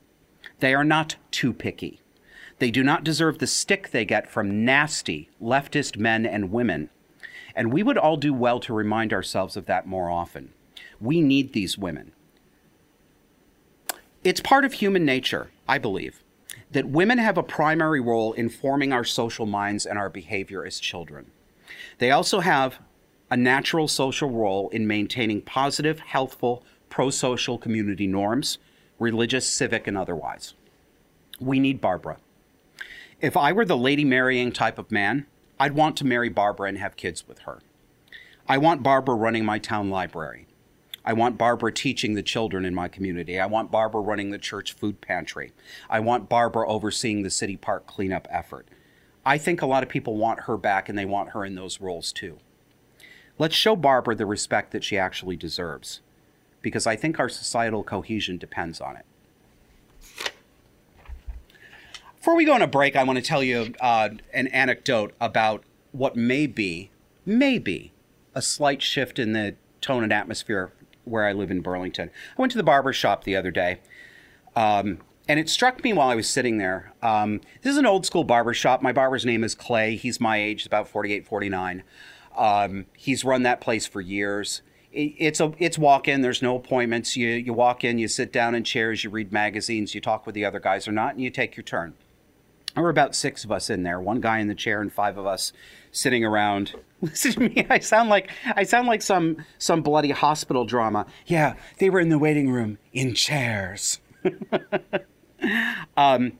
[0.60, 2.00] They are not too picky.
[2.60, 6.92] They do not deserve the stick they get from nasty leftist men and women.
[7.56, 10.54] And we would all do well to remind ourselves of that more often.
[11.02, 12.12] We need these women.
[14.24, 16.24] It's part of human nature, I believe,
[16.72, 20.80] that women have a primary role in forming our social minds and our behavior as
[20.80, 21.32] children.
[21.98, 22.80] They also have
[23.32, 28.58] a natural social role in maintaining positive, healthful, pro social community norms,
[28.98, 30.54] religious, civic, and otherwise.
[31.40, 32.18] We need Barbara.
[33.22, 35.26] If I were the lady marrying type of man,
[35.60, 37.60] I'd want to marry Barbara and have kids with her.
[38.48, 40.48] I want Barbara running my town library.
[41.10, 43.40] I want Barbara teaching the children in my community.
[43.40, 45.54] I want Barbara running the church food pantry.
[45.90, 48.68] I want Barbara overseeing the city park cleanup effort.
[49.26, 51.82] I think a lot of people want her back and they want her in those
[51.82, 52.38] roles too.
[53.40, 56.02] Let's show Barbara the respect that she actually deserves
[56.62, 59.06] because I think our societal cohesion depends on it.
[62.18, 65.64] Before we go on a break, I want to tell you uh, an anecdote about
[65.92, 66.92] what may be,
[67.26, 67.94] maybe,
[68.36, 70.72] a slight shift in the tone and atmosphere
[71.10, 72.10] where I live in Burlington.
[72.38, 73.80] I went to the barber shop the other day.
[74.56, 76.92] Um, and it struck me while I was sitting there.
[77.04, 78.82] Um, this is an old school barber shop.
[78.82, 79.96] My barber's name is Clay.
[79.96, 81.84] He's my age, about 48, 49.
[82.36, 84.64] Um, he's run that place for years.
[84.92, 86.22] It, it's a it's walk in.
[86.22, 87.16] There's no appointments.
[87.16, 90.34] You you walk in, you sit down in chairs, you read magazines, you talk with
[90.34, 91.94] the other guys or not, and you take your turn.
[92.76, 95.18] There were about six of us in there, one guy in the chair and five
[95.18, 95.52] of us
[95.92, 96.76] sitting around.
[97.02, 97.66] Listen to me.
[97.70, 101.06] I sound like I sound like some some bloody hospital drama.
[101.26, 104.00] Yeah, they were in the waiting room in chairs.
[105.98, 106.34] um,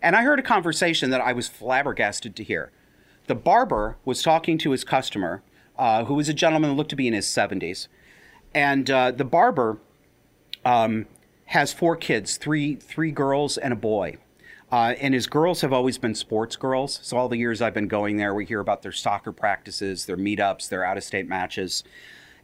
[0.00, 2.70] and I heard a conversation that I was flabbergasted to hear.
[3.26, 5.42] the barber was talking to his customer,
[5.78, 7.88] uh, who was a gentleman who looked to be in his 70s.
[8.54, 9.78] And uh, the barber
[10.64, 11.06] um,
[11.46, 14.18] has four kids three, three girls and a boy.
[14.74, 16.98] Uh, and his girls have always been sports girls.
[17.00, 20.16] So all the years I've been going there, we hear about their soccer practices, their
[20.16, 21.84] meetups, their out of state matches.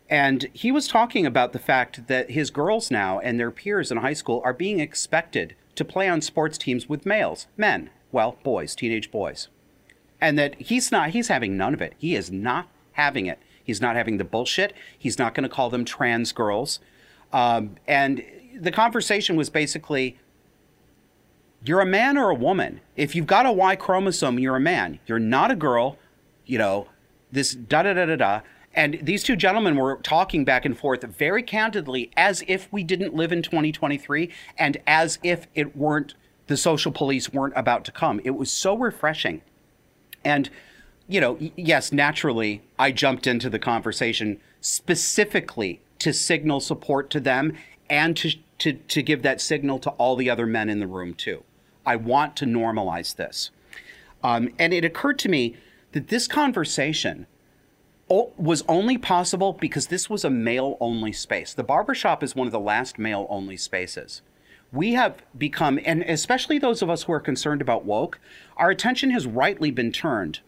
[0.09, 3.99] And he was talking about the fact that his girls now and their peers in
[3.99, 8.77] high school are being expected to play on sports teams with males, men, well, boys,
[8.77, 9.49] teenage boys.
[10.21, 11.95] And that he's not, he's having none of it.
[11.99, 13.41] He is not having it.
[13.65, 14.73] He's not having the bullshit.
[14.97, 16.79] He's not going to call them trans girls.
[17.33, 18.23] Um, and
[18.57, 20.17] the conversation was basically
[21.65, 22.81] you're a man or a woman.
[22.97, 24.99] If you've got a Y chromosome, you're a man.
[25.07, 25.99] You're not a girl.
[26.47, 26.89] You know,
[27.31, 28.41] this da da da da da.
[28.73, 33.15] And these two gentlemen were talking back and forth very candidly as if we didn't
[33.15, 36.15] live in 2023 and as if it weren't
[36.47, 38.21] the social police weren't about to come.
[38.25, 39.43] It was so refreshing.
[40.25, 40.51] And,
[41.09, 47.57] you know, yes, naturally, I jumped into the conversation specifically to signal support to them
[47.89, 51.15] and to, to, to give that signal to all the other men in the room,
[51.15, 51.45] too.
[51.91, 53.51] I want to normalize this.
[54.23, 55.57] Um, and it occurred to me
[55.91, 57.27] that this conversation
[58.09, 61.53] was only possible because this was a male only space.
[61.53, 64.23] The barbershop is one of the last male only spaces.
[64.73, 68.21] We have become, and especially those of us who are concerned about woke,
[68.57, 70.39] our attention has rightly been turned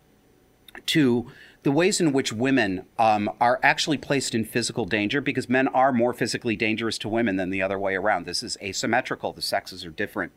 [0.87, 1.26] to
[1.62, 5.92] the ways in which women um, are actually placed in physical danger because men are
[5.92, 8.27] more physically dangerous to women than the other way around.
[8.27, 9.33] This is asymmetrical.
[9.33, 10.33] The sexes are different.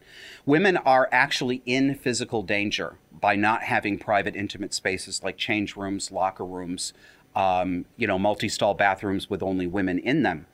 [0.45, 6.11] Women are actually in physical danger by not having private, intimate spaces like change rooms,
[6.11, 6.93] locker rooms,
[7.35, 10.45] um, you know, multi-stall bathrooms with only women in them.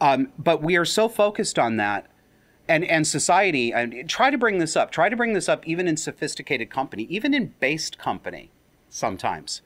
[0.00, 2.06] Um, but we are so focused on that,
[2.68, 3.72] and and society.
[3.72, 4.90] And try to bring this up.
[4.90, 8.50] Try to bring this up even in sophisticated company, even in based company,
[8.88, 9.60] sometimes,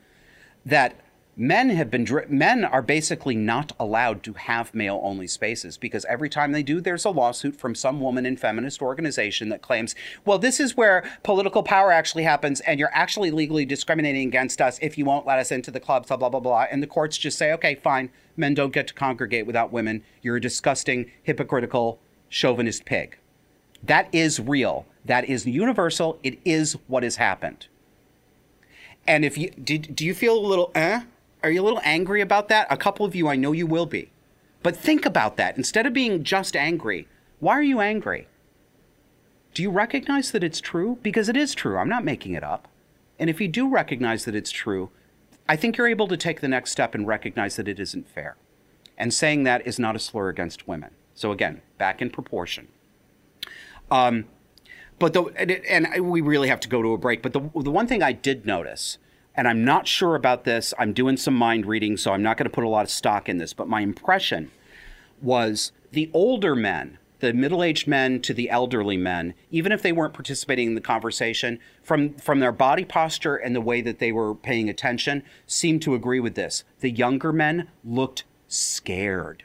[0.65, 1.01] that
[1.37, 6.29] men have been men are basically not allowed to have male only spaces because every
[6.29, 10.39] time they do there's a lawsuit from some woman in feminist organization that claims well
[10.39, 14.97] this is where political power actually happens and you're actually legally discriminating against us if
[14.97, 16.67] you won't let us into the club blah blah blah blah.
[16.71, 18.11] And the courts just say okay fine.
[18.37, 20.03] Men don't get to congregate without women.
[20.23, 23.19] You're a disgusting hypocritical chauvinist pig.
[23.83, 24.87] That is real.
[25.05, 26.19] That is universal.
[26.23, 27.69] It is what has happened
[29.07, 31.03] and if you did do you feel a little eh
[31.45, 32.67] are you a little angry about that?
[32.71, 34.11] A couple of you, I know you will be.
[34.63, 35.59] But think about that.
[35.59, 37.07] Instead of being just angry,
[37.39, 38.29] why are you angry?
[39.53, 40.99] Do you recognize that it's true?
[41.03, 41.77] Because it is true.
[41.77, 42.67] I'm not making it up.
[43.19, 44.89] And if you do recognize that it's true,
[45.47, 48.37] I think you're able to take the next step and recognize that it isn't fair.
[48.97, 50.93] And saying that is not a slur against women.
[51.15, 52.69] So again, back in proportion.
[53.91, 54.25] Um,
[55.11, 57.23] but and, and we really have to go to a break.
[57.23, 58.99] But the the one thing I did notice
[59.35, 60.73] and I'm not sure about this.
[60.79, 63.29] I'm doing some mind reading, so I'm not going to put a lot of stock
[63.29, 63.53] in this.
[63.53, 64.51] But my impression
[65.21, 69.93] was the older men, the middle aged men to the elderly men, even if they
[69.93, 74.13] weren't participating in the conversation, from, from their body posture and the way that they
[74.13, 76.63] were paying attention, seemed to agree with this.
[76.81, 79.45] The younger men looked scared.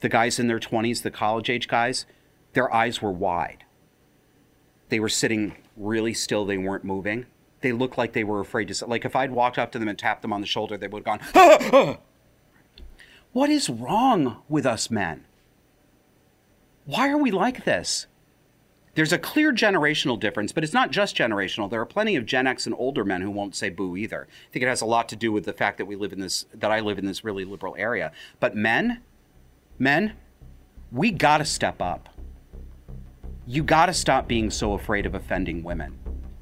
[0.00, 2.06] The guys in their 20s, the college age guys,
[2.54, 3.64] their eyes were wide.
[4.90, 7.26] They were sitting really still, they weren't moving
[7.60, 8.86] they looked like they were afraid to say.
[8.86, 11.06] Like if I'd walked up to them and tapped them on the shoulder, they would
[11.06, 11.96] have gone, ah, ah.
[13.32, 15.24] What is wrong with us men?
[16.84, 18.06] Why are we like this?
[18.94, 21.70] There's a clear generational difference, but it's not just generational.
[21.70, 24.26] There are plenty of Gen X and older men who won't say boo either.
[24.28, 26.18] I think it has a lot to do with the fact that we live in
[26.18, 28.10] this, that I live in this really liberal area.
[28.40, 29.00] But men,
[29.78, 30.14] men,
[30.90, 32.08] we gotta step up.
[33.46, 35.98] You gotta stop being so afraid of offending women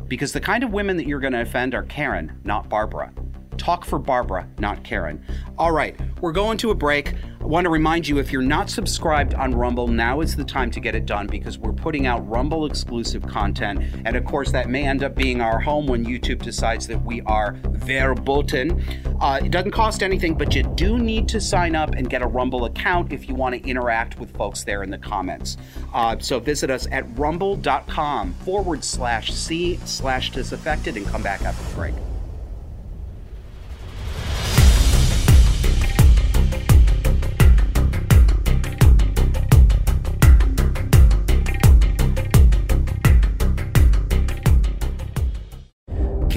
[0.09, 3.13] because the kind of women that you're going to offend are Karen, not Barbara.
[3.59, 5.23] Talk for Barbara, not Karen.
[5.59, 7.15] All right, we're going to a break.
[7.41, 10.71] I want to remind you if you're not subscribed on Rumble, now is the time
[10.73, 13.83] to get it done because we're putting out Rumble exclusive content.
[14.05, 17.21] And of course, that may end up being our home when YouTube decides that we
[17.23, 18.83] are verboten.
[19.21, 22.27] Uh, it doesn't cost anything, but you do need to sign up and get a
[22.27, 25.57] Rumble account if you want to interact with folks there in the comments.
[25.95, 31.63] Uh, so visit us at rumble.com forward slash C slash disaffected and come back after
[31.69, 31.95] the break.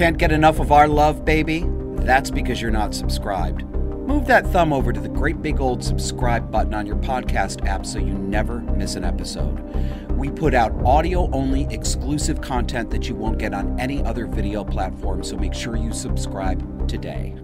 [0.02, 1.64] Can't get enough of our love, baby?
[1.98, 3.62] That's because you're not subscribed.
[3.62, 7.86] Move that thumb over to the great big old subscribe button on your podcast app
[7.86, 9.60] so you never miss an episode.
[10.16, 14.64] We put out audio only exclusive content that you won't get on any other video
[14.64, 17.36] platform, so make sure you subscribe today.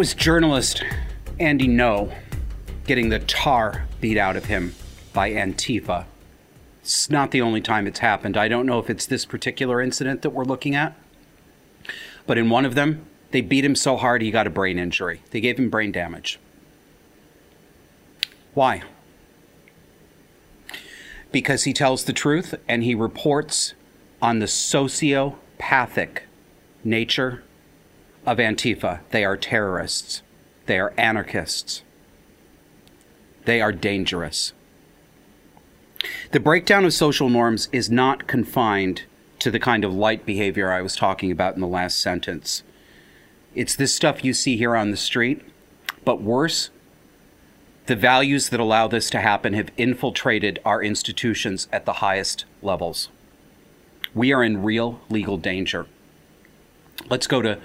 [0.00, 0.82] Was journalist
[1.38, 2.16] Andy Ngo
[2.86, 4.74] getting the tar beat out of him
[5.12, 6.06] by Antifa.
[6.80, 8.34] It's not the only time it's happened.
[8.38, 10.96] I don't know if it's this particular incident that we're looking at,
[12.26, 15.20] but in one of them, they beat him so hard he got a brain injury.
[15.32, 16.40] They gave him brain damage.
[18.54, 18.82] Why?
[21.30, 23.74] Because he tells the truth and he reports
[24.22, 26.20] on the sociopathic
[26.84, 27.42] nature
[28.26, 29.00] of Antifa.
[29.10, 30.22] They are terrorists.
[30.66, 31.82] They are anarchists.
[33.44, 34.52] They are dangerous.
[36.32, 39.02] The breakdown of social norms is not confined
[39.40, 42.62] to the kind of light behavior I was talking about in the last sentence.
[43.54, 45.42] It's this stuff you see here on the street,
[46.04, 46.70] but worse,
[47.86, 53.08] the values that allow this to happen have infiltrated our institutions at the highest levels.
[54.14, 55.86] We are in real legal danger.
[57.08, 57.58] Let's go to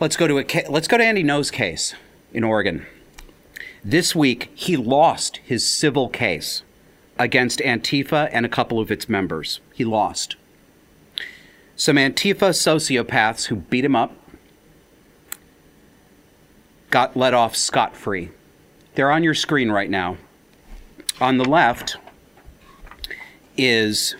[0.00, 1.94] let's go to a let's go to Andy Ngo's case
[2.32, 2.86] in Oregon.
[3.84, 6.62] This week he lost his civil case
[7.18, 9.60] against Antifa and a couple of its members.
[9.72, 10.36] He lost.
[11.76, 14.14] Some Antifa sociopaths who beat him up
[16.90, 18.30] got let off scot free.
[18.94, 20.16] They're on your screen right now.
[21.20, 21.96] On the left
[23.56, 24.16] is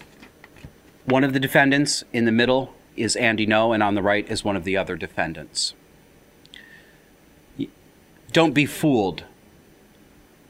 [1.04, 4.44] one of the defendants, in the middle is Andy Ngo, and on the right is
[4.44, 5.74] one of the other defendants.
[8.32, 9.24] Don't be fooled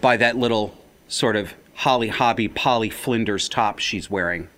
[0.00, 0.76] by that little
[1.08, 4.48] sort of Holly Hobbie Polly Flinders top she's wearing.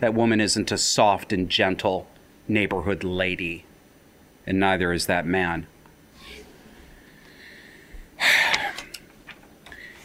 [0.00, 2.06] That woman isn't a soft and gentle
[2.48, 3.64] neighborhood lady,
[4.46, 5.66] and neither is that man.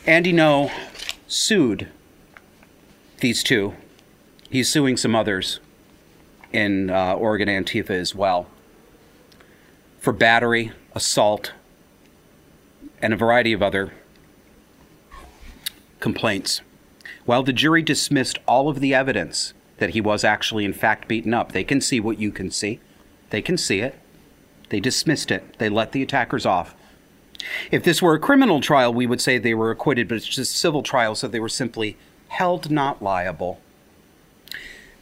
[0.06, 0.72] Andy Ngo
[1.28, 1.90] sued
[3.20, 3.76] these two.
[4.50, 5.60] He's suing some others
[6.58, 8.48] in uh, Oregon Antifa as well
[10.00, 11.52] for battery, assault,
[13.00, 13.94] and a variety of other
[16.00, 16.62] complaints.
[17.26, 21.34] While the jury dismissed all of the evidence that he was actually, in fact, beaten
[21.34, 22.80] up, they can see what you can see.
[23.30, 23.96] They can see it.
[24.70, 25.58] They dismissed it.
[25.60, 26.74] They let the attackers off.
[27.70, 30.56] If this were a criminal trial, we would say they were acquitted, but it's just
[30.56, 31.98] civil trial, so they were simply
[32.30, 33.60] held not liable.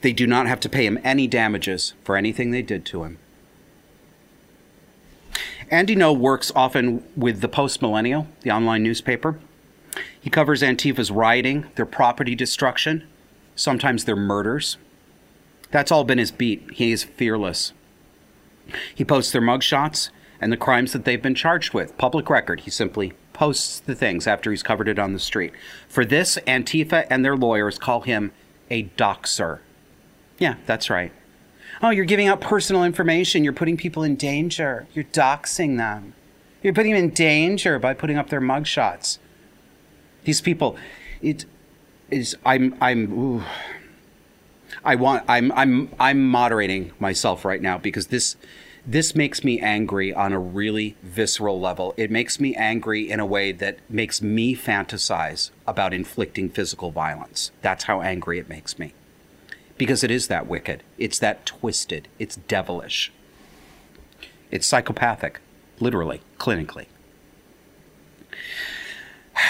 [0.05, 3.17] They do not have to pay him any damages for anything they did to him.
[5.71, 9.39] Andy Ngo works often with the Post Millennial, the online newspaper.
[10.21, 13.03] He covers Antifa's rioting, their property destruction,
[13.55, 14.77] sometimes their murders.
[15.71, 16.69] That's all been his beat.
[16.73, 17.73] He is fearless.
[18.93, 21.97] He posts their mugshots and the crimes that they've been charged with.
[21.97, 22.59] Public record.
[22.59, 25.53] He simply posts the things after he's covered it on the street.
[25.89, 28.33] For this, Antifa and their lawyers call him
[28.69, 29.61] a doxer.
[30.37, 31.11] Yeah, that's right.
[31.81, 33.43] Oh, you're giving out personal information.
[33.43, 34.87] You're putting people in danger.
[34.93, 36.13] You're doxing them.
[36.61, 39.19] You're putting them in danger by putting up their mugshots.
[40.23, 40.77] These people,
[41.21, 41.45] it
[42.09, 42.35] is.
[42.45, 42.75] I'm.
[42.81, 43.13] I'm.
[43.13, 43.43] Ooh,
[44.83, 45.23] I want.
[45.27, 45.51] I'm.
[45.51, 45.89] I'm.
[45.99, 48.35] I'm moderating myself right now because this,
[48.85, 51.93] this makes me angry on a really visceral level.
[51.97, 57.51] It makes me angry in a way that makes me fantasize about inflicting physical violence.
[57.61, 58.93] That's how angry it makes me.
[59.77, 63.11] Because it is that wicked, it's that twisted, it's devilish,
[64.51, 65.41] it's psychopathic,
[65.79, 66.85] literally, clinically.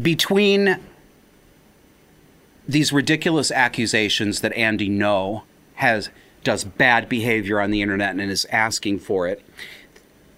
[0.00, 0.78] Between
[2.66, 5.42] these ridiculous accusations that Andy Ngo
[5.74, 6.08] has
[6.44, 9.44] does bad behavior on the internet and is asking for it.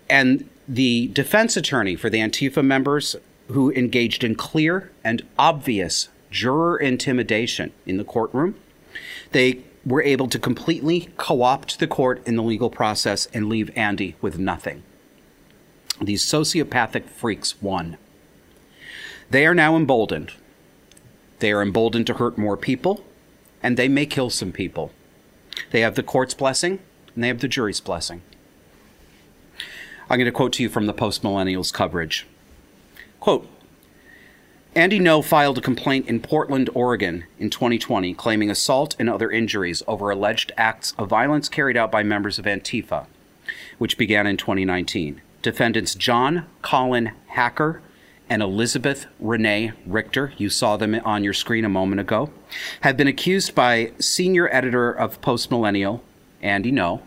[0.09, 3.17] And the defense attorney for the Antifa members
[3.49, 8.57] who engaged in clear and obvious juror intimidation in the courtroom,
[9.31, 13.71] they were able to completely co opt the court in the legal process and leave
[13.77, 14.83] Andy with nothing.
[16.03, 17.97] These sociopathic freaks won.
[19.31, 20.33] They are now emboldened.
[21.39, 23.05] They are emboldened to hurt more people,
[23.63, 24.91] and they may kill some people.
[25.71, 26.81] They have the court's blessing
[27.15, 28.23] and they have the jury's blessing.
[30.11, 32.27] I'm going to quote to you from the Post Millennials coverage.
[33.21, 33.49] Quote
[34.77, 39.85] Andy Ngo filed a complaint in Portland, Oregon in 2020 claiming assault and other injuries
[39.87, 43.07] over alleged acts of violence carried out by members of Antifa,
[43.79, 45.21] which began in 2019.
[45.43, 47.83] Defendants John Colin Hacker
[48.29, 52.31] and Elizabeth Renee Richter, you saw them on your screen a moment ago,
[52.81, 56.03] have been accused by senior editor of Post Millennial,
[56.43, 57.01] Andy Ngo,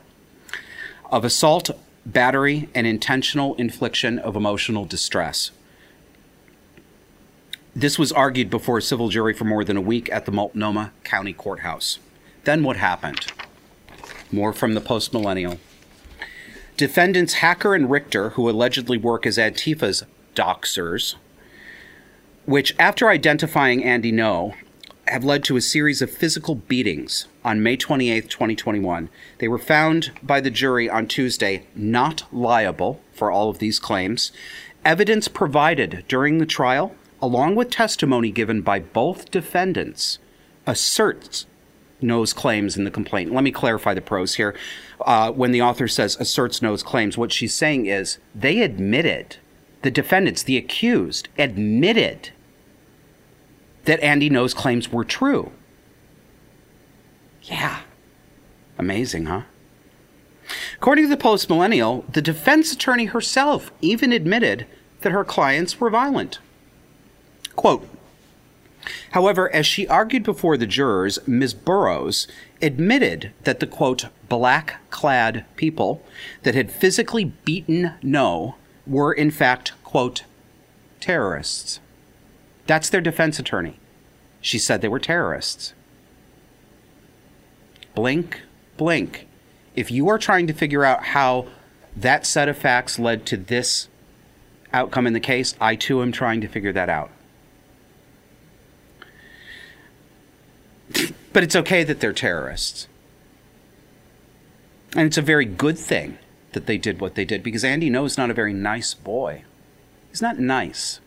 [1.11, 1.72] of assault,
[2.05, 5.51] battery, and intentional infliction of emotional distress.
[7.78, 10.93] This was argued before a civil jury for more than a week at the Multnomah
[11.03, 11.99] County Courthouse.
[12.43, 13.32] Then what happened?
[14.32, 15.59] More from the Post Millennial.
[16.75, 21.17] Defendants Hacker and Richter, who allegedly work as Antifa's doxers,
[22.45, 24.55] which, after identifying Andy Ngo,
[25.07, 29.07] have led to a series of physical beatings on May 28, 2021.
[29.38, 34.32] They were found by the jury on Tuesday not liable for all of these claims.
[34.84, 40.20] Evidence provided during the trial, along with testimony given by both defendants,
[40.65, 41.45] asserts
[42.01, 43.34] Ngo's claims in the complaint.
[43.34, 44.55] Let me clarify the prose here.
[45.01, 49.38] Uh, when the author says asserts Ngo's claims, what she's saying is they admitted
[49.82, 52.32] the defendants, the accused, admitted
[53.86, 55.51] that Andy Ngo's claims were true.
[57.43, 57.82] Yeah.
[58.78, 59.43] Amazing, huh?
[60.76, 64.65] According to the Post Millennial, the defense attorney herself even admitted
[65.01, 66.39] that her clients were violent.
[67.58, 67.89] Quote
[69.12, 71.53] However, as she argued before the jurors, Ms.
[71.53, 72.28] Burrows
[72.62, 76.01] admitted that the quote, black clad people
[76.43, 78.55] that had physically beaten Ngo
[78.86, 80.24] were in fact, quote,
[81.01, 81.82] terrorists.
[82.66, 83.80] That's their defense attorney.
[84.39, 85.74] She said they were terrorists.
[87.95, 88.41] Blink,
[88.78, 89.28] blink.
[89.76, 91.47] If you are trying to figure out how
[91.95, 93.89] that set of facts led to this
[94.72, 97.10] outcome in the case, I too am trying to figure that out.
[101.38, 102.88] But it's okay that they're terrorists.
[104.95, 106.17] And it's a very good thing
[106.53, 109.43] that they did what they did because Andy Ngo is not a very nice boy.
[110.09, 110.99] He's not nice.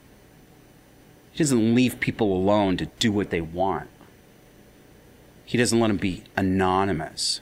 [1.32, 3.88] He doesn't leave people alone to do what they want.
[5.44, 7.40] He doesn't let them be anonymous.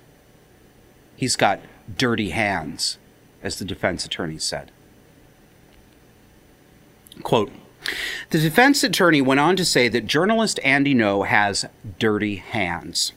[1.14, 1.60] He's got
[1.94, 2.96] dirty hands,
[3.42, 4.70] as the defense attorney said.
[7.22, 7.52] Quote
[8.30, 11.64] The defense attorney went on to say that journalist Andy Ngo has
[11.98, 13.12] dirty hands.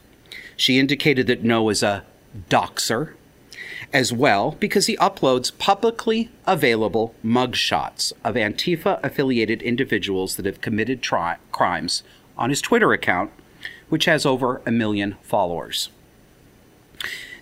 [0.55, 2.05] She indicated that Ngo is a
[2.49, 3.13] doxer
[3.93, 11.01] as well because he uploads publicly available mugshots of Antifa affiliated individuals that have committed
[11.01, 12.03] tri- crimes
[12.37, 13.31] on his Twitter account,
[13.89, 15.89] which has over a million followers.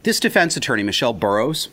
[0.04, 1.70] This defense attorney, Michelle Burrows,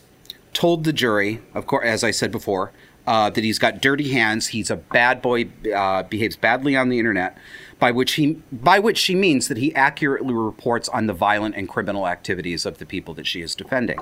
[0.53, 2.71] told the jury, of course, as I said before,
[3.07, 4.47] uh, that he's got dirty hands.
[4.47, 7.37] He's a bad boy, uh, behaves badly on the internet,
[7.79, 11.69] by which he by which she means that he accurately reports on the violent and
[11.69, 13.99] criminal activities of the people that she is defending.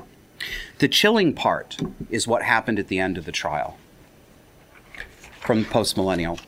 [0.79, 1.77] The chilling part
[2.09, 3.77] is what happened at the end of the trial
[5.39, 6.39] from Post Millennial.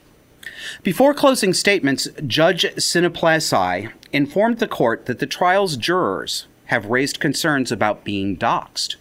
[0.81, 7.71] Before closing statements, Judge Sinaplasai informed the court that the trial's jurors have raised concerns
[7.71, 8.95] about being doxxed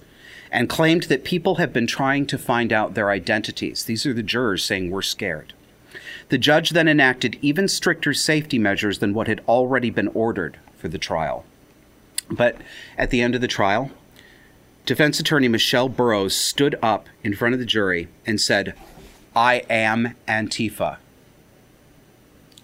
[0.56, 3.84] and claimed that people have been trying to find out their identities.
[3.84, 5.52] These are the jurors saying we're scared.
[6.30, 10.88] The judge then enacted even stricter safety measures than what had already been ordered for
[10.88, 11.44] the trial.
[12.30, 12.56] But
[12.96, 13.90] at the end of the trial,
[14.86, 18.72] defense attorney Michelle Burrows stood up in front of the jury and said,
[19.36, 20.96] I am Antifa.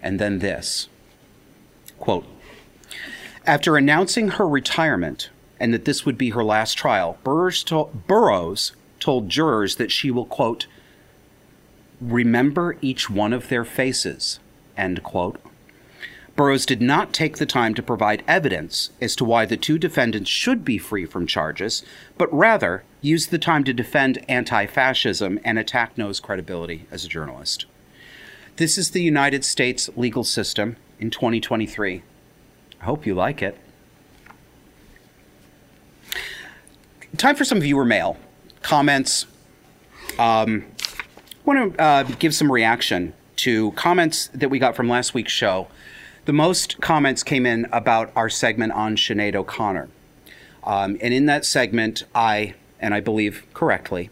[0.01, 0.89] And then this
[1.99, 2.25] quote,
[3.45, 5.29] after announcing her retirement
[5.59, 10.11] and that this would be her last trial, Burrows, to- Burrows told jurors that she
[10.11, 10.67] will, quote,
[12.01, 14.39] remember each one of their faces,
[14.75, 15.39] end quote.
[16.35, 20.29] Burrows did not take the time to provide evidence as to why the two defendants
[20.29, 21.83] should be free from charges,
[22.17, 27.09] but rather used the time to defend anti fascism and attack Ngo's credibility as a
[27.09, 27.65] journalist.
[28.55, 32.01] This is the United States legal system in 2023.
[32.81, 33.57] I hope you like it.
[37.17, 38.17] Time for some viewer mail,
[38.63, 39.27] comments.
[40.17, 40.65] Um,
[41.45, 45.67] want to uh, give some reaction to comments that we got from last week's show.
[46.25, 49.89] The most comments came in about our segment on Sinead O'Connor.
[50.63, 54.09] Um, and in that segment, I, and I believe correctly,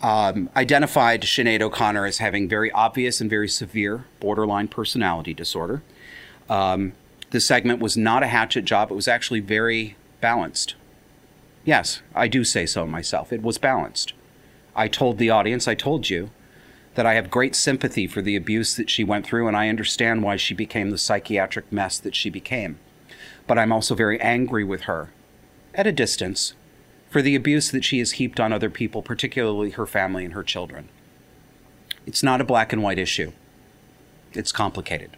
[0.00, 5.82] um, identified Sinead O'Connor as having very obvious and very severe borderline personality disorder.
[6.48, 6.92] Um,
[7.30, 10.74] the segment was not a hatchet job, it was actually very balanced.
[11.64, 13.32] Yes, I do say so myself.
[13.32, 14.14] It was balanced.
[14.74, 16.30] I told the audience, I told you,
[16.94, 20.22] that I have great sympathy for the abuse that she went through, and I understand
[20.22, 22.78] why she became the psychiatric mess that she became.
[23.46, 25.10] But I'm also very angry with her,
[25.74, 26.54] at a distance,
[27.08, 30.44] for the abuse that she has heaped on other people, particularly her family and her
[30.44, 30.88] children.
[32.06, 33.32] It's not a black and white issue.
[34.32, 35.16] It's complicated.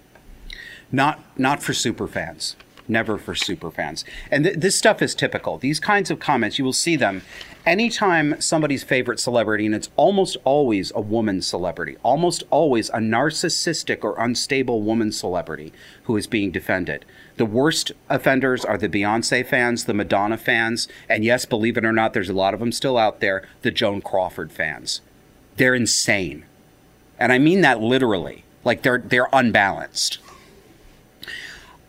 [0.90, 2.57] Not not for super fans.
[2.89, 4.05] Never for super fans.
[4.30, 5.59] And th- this stuff is typical.
[5.59, 7.22] These kinds of comments, you will see them
[7.64, 14.03] anytime somebody's favorite celebrity, and it's almost always a woman celebrity, almost always a narcissistic
[14.03, 15.72] or unstable woman celebrity
[16.05, 17.05] who is being defended.
[17.37, 21.93] The worst offenders are the Beyonce fans, the Madonna fans, and yes, believe it or
[21.93, 25.01] not, there's a lot of them still out there, the Joan Crawford fans.
[25.57, 26.45] They're insane.
[27.18, 28.45] And I mean that literally.
[28.64, 30.18] Like they're they're unbalanced.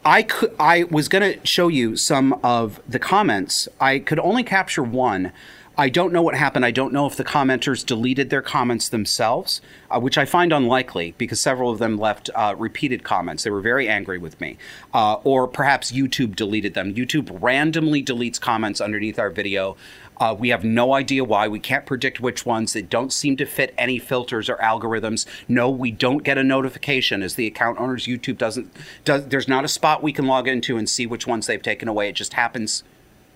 [0.06, 3.70] I could I was going to show you some of the comments.
[3.80, 5.32] I could only capture one.
[5.76, 6.66] I don't know what happened.
[6.66, 11.16] I don't know if the commenters deleted their comments themselves, uh, which I find unlikely
[11.18, 13.44] because several of them left uh, repeated comments.
[13.44, 14.58] They were very angry with me.
[14.94, 16.94] Uh, or perhaps YouTube deleted them.
[16.94, 19.76] YouTube randomly deletes comments underneath our video.
[20.18, 21.48] Uh, we have no idea why.
[21.48, 22.74] We can't predict which ones.
[22.74, 25.26] They don't seem to fit any filters or algorithms.
[25.48, 28.06] No, we don't get a notification as the account owners.
[28.06, 28.72] YouTube doesn't.
[29.04, 31.88] Does, there's not a spot we can log into and see which ones they've taken
[31.88, 32.10] away.
[32.10, 32.84] It just happens.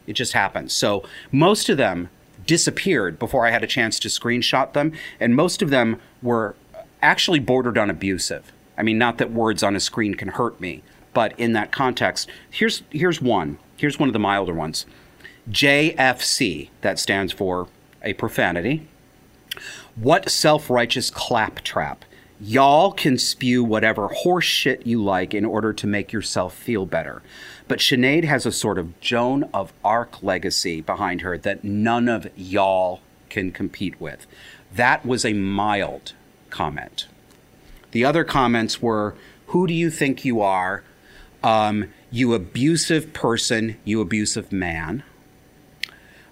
[0.06, 0.74] It just happens.
[0.74, 2.10] So most of them
[2.46, 6.56] disappeared before I had a chance to screenshot them, and most of them were
[7.02, 8.52] actually bordered on abusive.
[8.78, 12.30] I mean, not that words on a screen can hurt me, but in that context,
[12.50, 13.58] here's here's one.
[13.76, 14.86] Here's one of the milder ones.
[15.50, 17.68] JFC, that stands for
[18.04, 18.88] a profanity.
[19.96, 22.06] What self righteous claptrap.
[22.40, 27.24] Y'all can spew whatever horse shit you like in order to make yourself feel better.
[27.68, 32.28] But Sinead has a sort of Joan of Arc legacy behind her that none of
[32.38, 34.28] y'all can compete with.
[34.72, 36.14] That was a mild
[36.52, 37.08] comment.
[37.92, 39.16] The other comments were
[39.48, 40.84] Who do you think you are?
[41.44, 45.04] Um, you abusive person, you abusive man.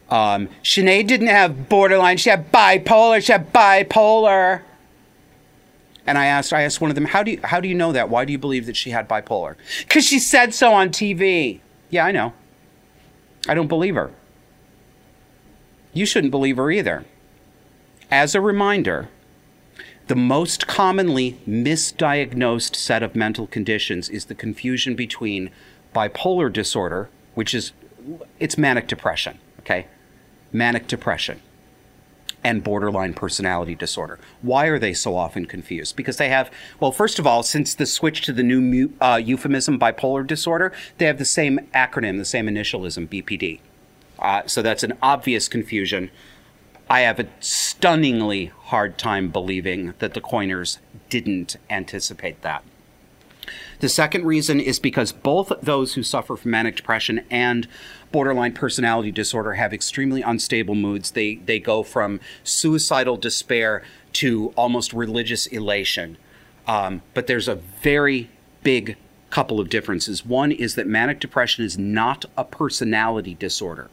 [0.10, 4.62] Um, Sinead didn't have borderline, she had bipolar, she had bipolar.
[6.08, 7.91] And I asked, I asked one of them, how do you, how do you know
[7.91, 8.10] that?
[8.10, 9.56] Why do you believe that she had bipolar?
[9.80, 11.62] Because she said so on TV.
[11.89, 12.34] Yeah, I know.
[13.47, 14.12] I don't believe her.
[15.93, 17.06] You shouldn't believe her either.
[18.12, 19.10] As a reminder,
[20.08, 25.49] the most commonly misdiagnosed set of mental conditions is the confusion between
[25.95, 27.72] bipolar disorder, which is
[28.39, 29.88] it's manic depression, okay?
[30.56, 31.41] Manic depression
[32.41, 34.20] and borderline personality disorder.
[34.41, 35.97] Why are they so often confused?
[35.97, 36.49] Because they have,
[36.80, 41.06] well, first of all, since the switch to the new uh, euphemism bipolar disorder, they
[41.06, 43.60] have the same acronym, the same initialism, BPD.
[44.18, 46.10] Uh, so that's an obvious confusion.
[46.89, 50.80] I have a stunningly hard time believing that the coiners
[51.10, 52.64] didn't anticipate that.
[53.80, 57.68] The second reason is because both those who suffer from manic depression and
[58.12, 61.12] borderline personality disorder have extremely unstable moods.
[61.12, 63.84] They they go from suicidal despair
[64.14, 66.18] to almost religious elation.
[66.68, 68.30] Um, but there's a very
[68.64, 68.98] big
[69.30, 70.26] couple of differences.
[70.26, 73.89] One is that manic depression is not a personality disorder.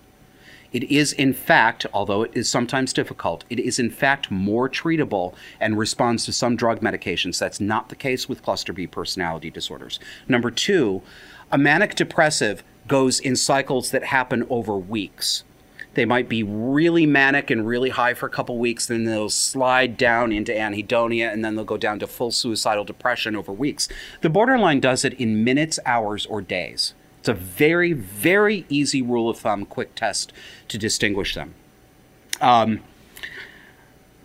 [0.72, 5.34] It is, in fact, although it is sometimes difficult, it is, in fact, more treatable
[5.60, 7.38] and responds to some drug medications.
[7.38, 10.00] That's not the case with cluster B personality disorders.
[10.28, 11.02] Number two,
[11.50, 15.44] a manic depressive goes in cycles that happen over weeks.
[15.94, 19.98] They might be really manic and really high for a couple weeks, then they'll slide
[19.98, 23.88] down into anhedonia, and then they'll go down to full suicidal depression over weeks.
[24.22, 26.94] The borderline does it in minutes, hours, or days.
[27.22, 30.32] It's a very, very easy rule of thumb, quick test
[30.66, 31.54] to distinguish them.
[32.40, 32.80] Um,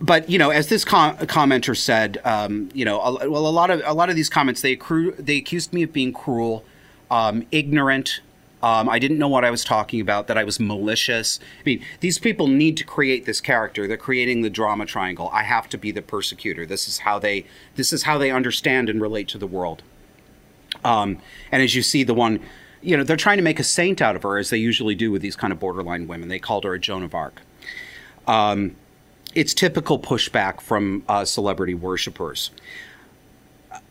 [0.00, 3.70] but you know, as this com- commenter said, um, you know, a, well, a lot
[3.70, 6.64] of a lot of these comments they accru- they accused me of being cruel,
[7.08, 8.20] um, ignorant.
[8.64, 10.26] Um, I didn't know what I was talking about.
[10.26, 11.38] That I was malicious.
[11.60, 13.86] I mean, these people need to create this character.
[13.86, 15.30] They're creating the drama triangle.
[15.32, 16.66] I have to be the persecutor.
[16.66, 17.46] This is how they.
[17.76, 19.84] This is how they understand and relate to the world.
[20.84, 21.18] Um,
[21.52, 22.40] and as you see, the one,
[22.82, 25.10] you know, they're trying to make a saint out of her, as they usually do
[25.10, 26.28] with these kind of borderline women.
[26.28, 27.42] They called her a Joan of Arc.
[28.26, 28.76] Um,
[29.34, 32.50] it's typical pushback from uh, celebrity worshippers.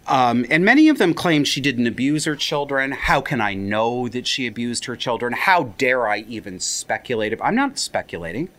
[0.08, 2.94] Um, and many of them claim she didn't abuse her children.
[2.94, 5.34] How can I know that she abused her children?
[5.34, 7.38] How dare I even speculate?
[7.42, 8.50] I'm not speculating.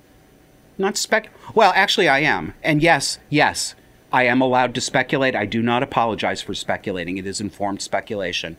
[0.76, 1.30] Not spec.
[1.54, 2.54] Well, actually, I am.
[2.62, 3.74] And yes, yes,
[4.12, 5.34] I am allowed to speculate.
[5.34, 7.18] I do not apologize for speculating.
[7.18, 8.56] It is informed speculation.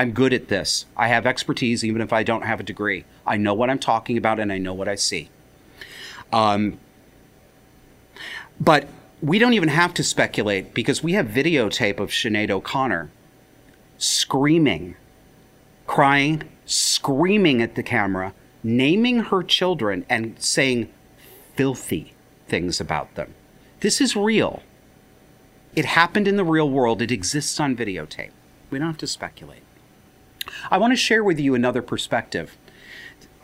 [0.00, 0.86] I'm good at this.
[0.96, 3.04] I have expertise, even if I don't have a degree.
[3.26, 5.28] I know what I'm talking about, and I know what I see.
[6.32, 6.78] Um,
[8.58, 8.88] but
[9.20, 13.10] we don't even have to speculate because we have videotape of Sinead O'Connor
[13.98, 14.96] screaming,
[15.86, 18.32] crying, screaming at the camera,
[18.62, 20.90] naming her children and saying
[21.56, 22.14] filthy
[22.48, 23.34] things about them.
[23.80, 24.62] This is real.
[25.76, 27.02] It happened in the real world.
[27.02, 28.30] It exists on videotape.
[28.70, 29.60] We don't have to speculate.
[30.70, 32.56] I want to share with you another perspective.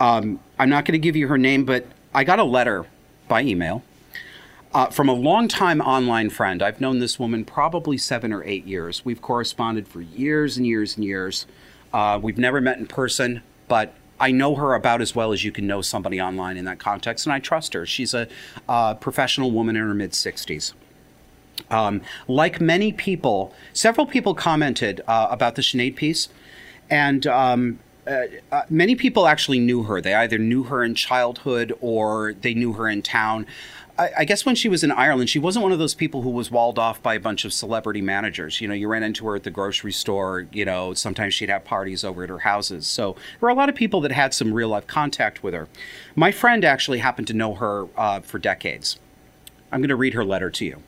[0.01, 2.87] Um, I'm not going to give you her name, but I got a letter
[3.29, 3.83] by email
[4.75, 6.63] uh, from a longtime online friend.
[6.63, 9.05] I've known this woman probably seven or eight years.
[9.05, 11.47] We've corresponded for years and years and years.
[11.93, 15.53] Uh, we've never met in person, but I know her about as well as you
[15.53, 17.87] can know somebody online in that context, and I trust her.
[17.87, 18.29] She's a
[18.69, 20.73] uh, professional woman in her mid 60s.
[21.71, 26.29] Um, like many people, several people commented uh, about the Sinead piece,
[26.91, 28.23] and um, uh,
[28.53, 30.01] uh, many people actually knew her.
[30.01, 33.47] They either knew her in childhood or they knew her in town.
[33.99, 36.51] I, guess when she was in Ireland, she wasn't one of those people who was
[36.51, 38.61] walled off by a bunch of celebrity managers.
[38.61, 40.47] You know, you ran into her at the grocery store.
[40.53, 42.87] You know, sometimes she'd have parties over at her houses.
[42.87, 45.67] So there were a lot of people that had some real life contact with her.
[46.15, 48.99] My friend actually happened to know her uh, for decades.
[49.73, 50.83] I'm going to read her letter to you.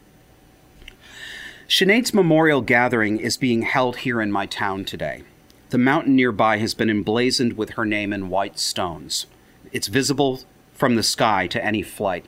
[1.67, 5.23] Sinead's memorial gathering is being held here in my town today.
[5.71, 9.27] The mountain nearby has been emblazoned with her name in white stones.
[9.71, 10.41] It's visible
[10.73, 12.25] from the sky to any flight.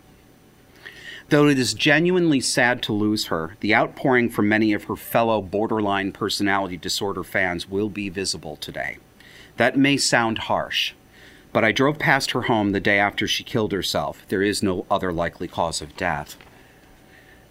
[1.31, 5.41] Though it is genuinely sad to lose her, the outpouring from many of her fellow
[5.41, 8.99] borderline personality disorder fans will be visible today.
[9.57, 10.93] That may sound harsh,
[11.53, 14.23] but I drove past her home the day after she killed herself.
[14.29, 16.37] There is no other likely cause of death.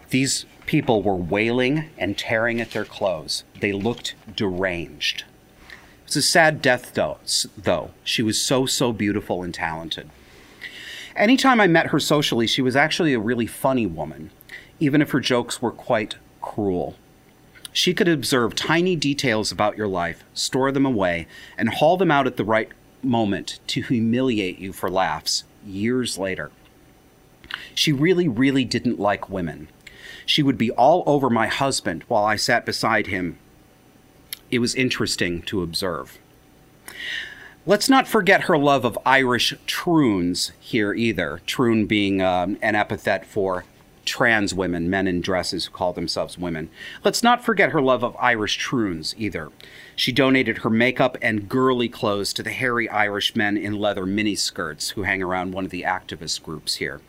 [0.10, 3.44] These people were wailing and tearing at their clothes.
[3.60, 5.24] They looked deranged.
[6.10, 7.20] It's a sad death, though,
[7.56, 7.92] though.
[8.04, 10.10] She was so, so beautiful and talented.
[11.16, 14.32] Anytime I met her socially, she was actually a really funny woman,
[14.80, 16.96] even if her jokes were quite cruel.
[17.72, 21.28] She could observe tiny details about your life, store them away,
[21.60, 22.70] and haul them out at the right
[23.04, 26.50] moment to humiliate you for laughs years later.
[27.76, 29.68] She really, really didn't like women.
[30.26, 33.38] She would be all over my husband while I sat beside him
[34.52, 36.18] it was interesting to observe.
[37.66, 41.42] Let's not forget her love of Irish troons here either.
[41.46, 43.66] Troon being um, an epithet for
[44.06, 46.70] trans women, men in dresses who call themselves women.
[47.04, 49.50] Let's not forget her love of Irish troons either.
[49.96, 54.94] She donated her makeup and girly clothes to the hairy Irish men in leather miniskirts
[54.94, 57.02] who hang around one of the activist groups here.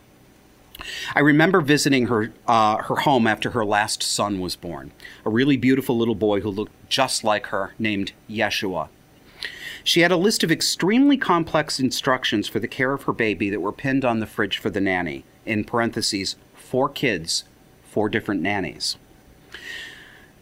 [1.14, 4.92] I remember visiting her uh, her home after her last son was born,
[5.24, 8.88] a really beautiful little boy who looked just like her, named Yeshua.
[9.82, 13.60] She had a list of extremely complex instructions for the care of her baby that
[13.60, 15.24] were pinned on the fridge for the nanny.
[15.46, 17.44] In parentheses, four kids,
[17.82, 18.96] four different nannies.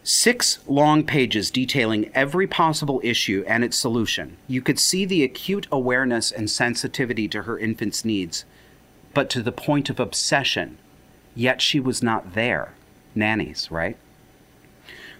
[0.03, 4.39] Six long pages detailing every possible issue and its solution.
[4.47, 8.45] You could see the acute awareness and sensitivity to her infant's needs
[9.15, 10.79] but to the point of obsession.
[11.35, 12.75] Yet she was not there.
[13.15, 13.97] Nannies, right?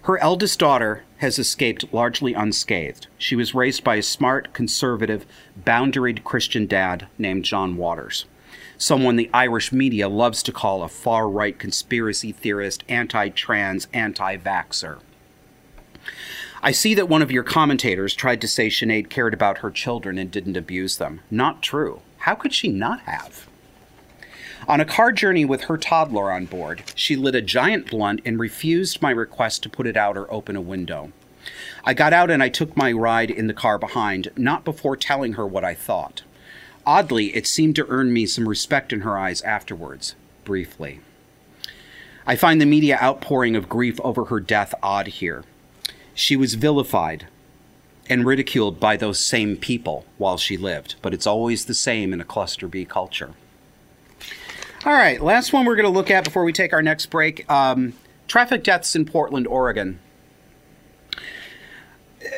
[0.03, 3.07] Her eldest daughter has escaped largely unscathed.
[3.17, 5.25] She was raised by a smart, conservative,
[5.61, 8.25] boundaried Christian dad named John Waters,
[8.77, 14.37] someone the Irish media loves to call a far right conspiracy theorist, anti trans, anti
[14.37, 14.99] vaxxer.
[16.63, 20.17] I see that one of your commentators tried to say Sinead cared about her children
[20.17, 21.21] and didn't abuse them.
[21.29, 22.01] Not true.
[22.19, 23.48] How could she not have?
[24.69, 28.39] On a car journey with her toddler on board, she lit a giant blunt and
[28.39, 31.11] refused my request to put it out or open a window.
[31.83, 35.33] I got out and I took my ride in the car behind, not before telling
[35.33, 36.21] her what I thought.
[36.85, 40.13] Oddly, it seemed to earn me some respect in her eyes afterwards,
[40.45, 40.99] briefly.
[42.27, 45.45] I find the media outpouring of grief over her death odd here.
[46.13, 47.25] She was vilified
[48.07, 52.21] and ridiculed by those same people while she lived, but it's always the same in
[52.21, 53.33] a cluster B culture.
[54.85, 57.49] All right, last one we're going to look at before we take our next break
[57.51, 57.91] um,
[58.29, 59.99] traffic deaths in Portland, Oregon.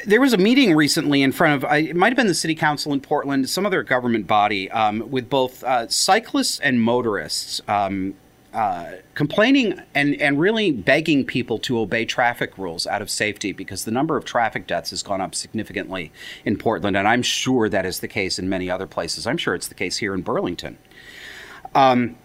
[0.08, 2.94] There was a meeting recently in front of, it might have been the city council
[2.94, 8.16] in Portland, some other government body, um, with both uh, cyclists and motorists um,
[8.56, 13.86] uh, complaining and, and really begging people to obey traffic rules out of safety because
[13.86, 16.12] the number of traffic deaths has gone up significantly
[16.44, 16.98] in Portland.
[16.98, 19.28] And I'm sure that is the case in many other places.
[19.28, 20.80] I'm sure it's the case here in Burlington.
[21.76, 22.18] Um,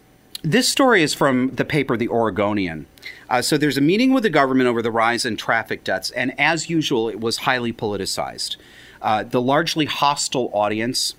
[0.47, 2.87] this story is from the paper The Oregonian.
[3.29, 6.39] Uh, so there's a meeting with the government over the rise in traffic deaths, and
[6.39, 8.57] as usual, it was highly politicized.
[9.03, 11.17] Uh, the largely hostile audience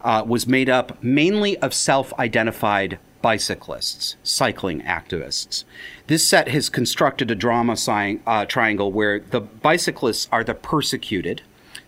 [0.00, 5.64] uh, was made up mainly of self identified bicyclists, cycling activists.
[6.06, 11.42] This set has constructed a drama si- uh, triangle where the bicyclists are the persecuted,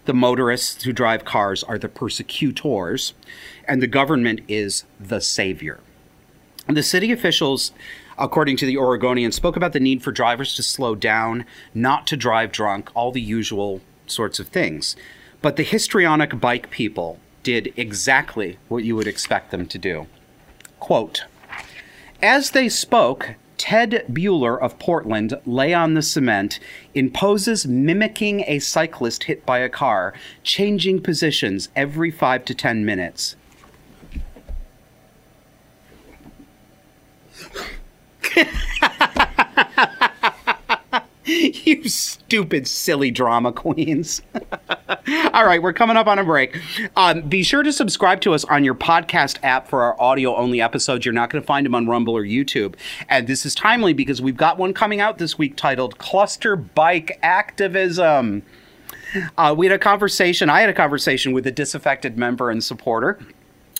[0.04, 3.14] the motorists who drive cars are the persecutors,
[3.66, 5.80] and the government is the savior.
[6.68, 7.72] The city officials,
[8.18, 11.44] according to the Oregonian, spoke about the need for drivers to slow down,
[11.74, 14.96] not to drive drunk, all the usual sorts of things.
[15.42, 20.08] But the histrionic bike people did exactly what you would expect them to do.
[20.80, 21.24] Quote
[22.20, 26.58] As they spoke, Ted Bueller of Portland lay on the cement
[26.94, 30.12] in poses mimicking a cyclist hit by a car,
[30.42, 33.36] changing positions every five to ten minutes.
[41.26, 44.22] you stupid, silly drama queens.
[45.32, 46.56] All right, we're coming up on a break.
[46.96, 50.60] Um, be sure to subscribe to us on your podcast app for our audio only
[50.60, 51.04] episodes.
[51.04, 52.74] You're not going to find them on Rumble or YouTube.
[53.08, 57.18] And this is timely because we've got one coming out this week titled Cluster Bike
[57.22, 58.42] Activism.
[59.38, 63.18] Uh, we had a conversation, I had a conversation with a disaffected member and supporter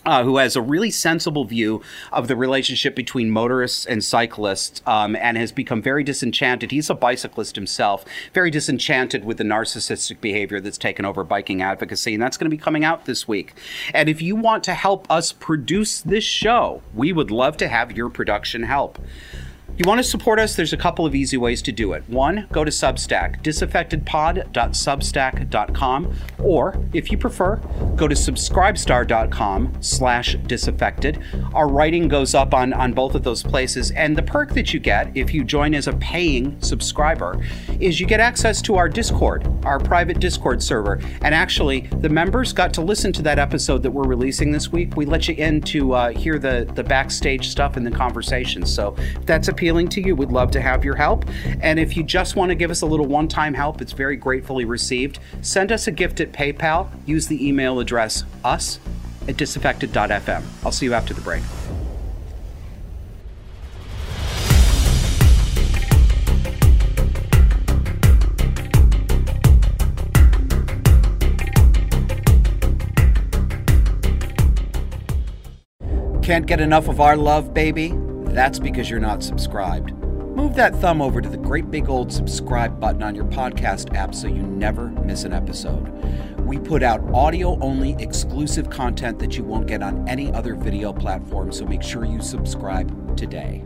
[0.07, 1.83] uh, who has a really sensible view
[2.13, 6.71] of the relationship between motorists and cyclists um, and has become very disenchanted.
[6.71, 12.15] He's a bicyclist himself, very disenchanted with the narcissistic behavior that's taken over biking advocacy.
[12.15, 13.55] And that's going to be coming out this week.
[13.93, 17.97] And if you want to help us produce this show, we would love to have
[17.97, 18.99] your production help.
[19.79, 20.57] You want to support us?
[20.57, 22.03] There's a couple of easy ways to do it.
[22.09, 27.57] One, go to Substack, disaffectedpod.substack.com, or if you prefer,
[27.95, 31.23] go to subscribestar.com slash disaffected.
[31.53, 34.81] Our writing goes up on, on both of those places, and the perk that you
[34.81, 37.39] get if you join as a paying subscriber
[37.79, 41.03] is you get access to our Discord, our private Discord server.
[41.21, 44.97] And actually, the members got to listen to that episode that we're releasing this week.
[44.97, 48.75] We let you in to uh, hear the, the backstage stuff and the conversations.
[48.75, 48.97] So
[49.27, 51.25] that's a appealing to you, we'd love to have your help.
[51.61, 54.15] And if you just want to give us a little one time help, it's very
[54.15, 55.19] gratefully received.
[55.41, 56.89] Send us a gift at PayPal.
[57.05, 58.79] Use the email address us
[59.27, 60.45] at disaffected.fm.
[60.65, 61.43] I'll see you after the break.
[76.23, 77.93] Can't get enough of our love, baby?
[78.37, 79.95] That's because you're not subscribed.
[79.95, 84.15] Move that thumb over to the great big old subscribe button on your podcast app
[84.15, 85.89] so you never miss an episode.
[86.41, 90.93] We put out audio only exclusive content that you won't get on any other video
[90.93, 93.65] platform, so make sure you subscribe today.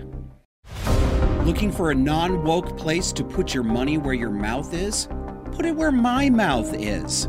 [1.42, 5.08] Looking for a non woke place to put your money where your mouth is?
[5.50, 7.26] Put it where my mouth is.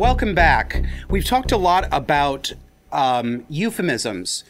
[0.00, 0.82] Welcome back.
[1.10, 2.54] We've talked a lot about
[2.90, 4.44] um, euphemisms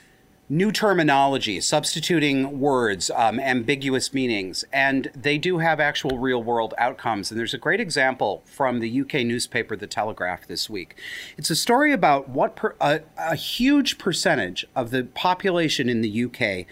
[0.49, 7.33] new terminology, substituting words, um, ambiguous meanings, and they do have actual real world outcomes.
[7.33, 10.97] And there's a great example from the UK newspaper, The Telegraph, this week.
[11.37, 16.25] It's a story about what per, a, a huge percentage of the population in the
[16.27, 16.67] UK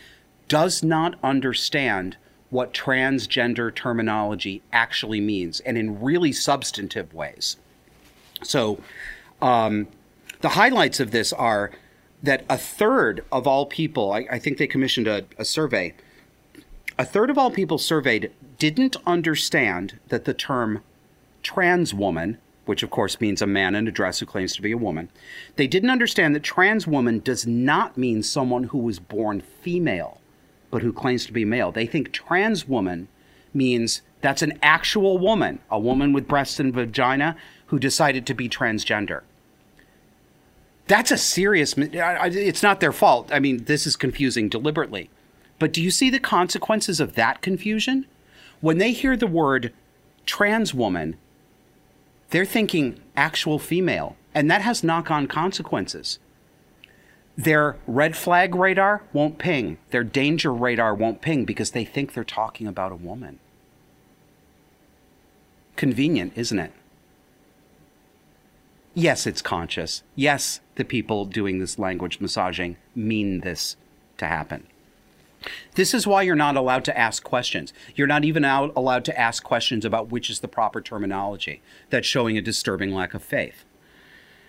[0.47, 2.17] does not understand
[2.51, 7.57] what transgender terminology actually means, and in really substantive ways.
[8.43, 8.81] So,
[9.41, 9.89] um,
[10.41, 11.73] the highlights of this are
[12.23, 15.95] that a third of all people, I, I think they commissioned a, a survey,
[16.99, 20.83] a third of all people surveyed didn't understand that the term
[21.43, 24.73] trans woman, which of course means a man in a dress who claims to be
[24.73, 25.09] a woman,
[25.57, 30.21] they didn't understand that trans woman does not mean someone who was born female,
[30.71, 31.71] but who claims to be male.
[31.71, 33.09] They think trans woman
[33.55, 37.37] means that's an actual woman, a woman with breasts and vagina
[37.69, 39.23] who decided to be transgender.
[40.87, 43.31] That's a serious it's not their fault.
[43.33, 45.11] I mean this is confusing deliberately.
[45.59, 48.07] But do you see the consequences of that confusion?
[48.61, 49.73] When they hear the word
[50.27, 51.17] trans woman
[52.31, 56.19] they're thinking actual female and that has knock-on consequences.
[57.37, 59.79] Their red flag radar won't ping.
[59.91, 63.39] Their danger radar won't ping because they think they're talking about a woman.
[65.77, 66.73] Convenient isn't it
[68.99, 70.03] yes, it's conscious.
[70.15, 73.77] Yes, the people doing this language massaging mean this
[74.19, 74.67] to happen.
[75.77, 77.73] This is why you're not allowed to ask questions.
[77.95, 81.63] You're not even out allowed to ask questions about which is the proper terminology.
[81.91, 83.65] That's showing a disturbing lack of faith.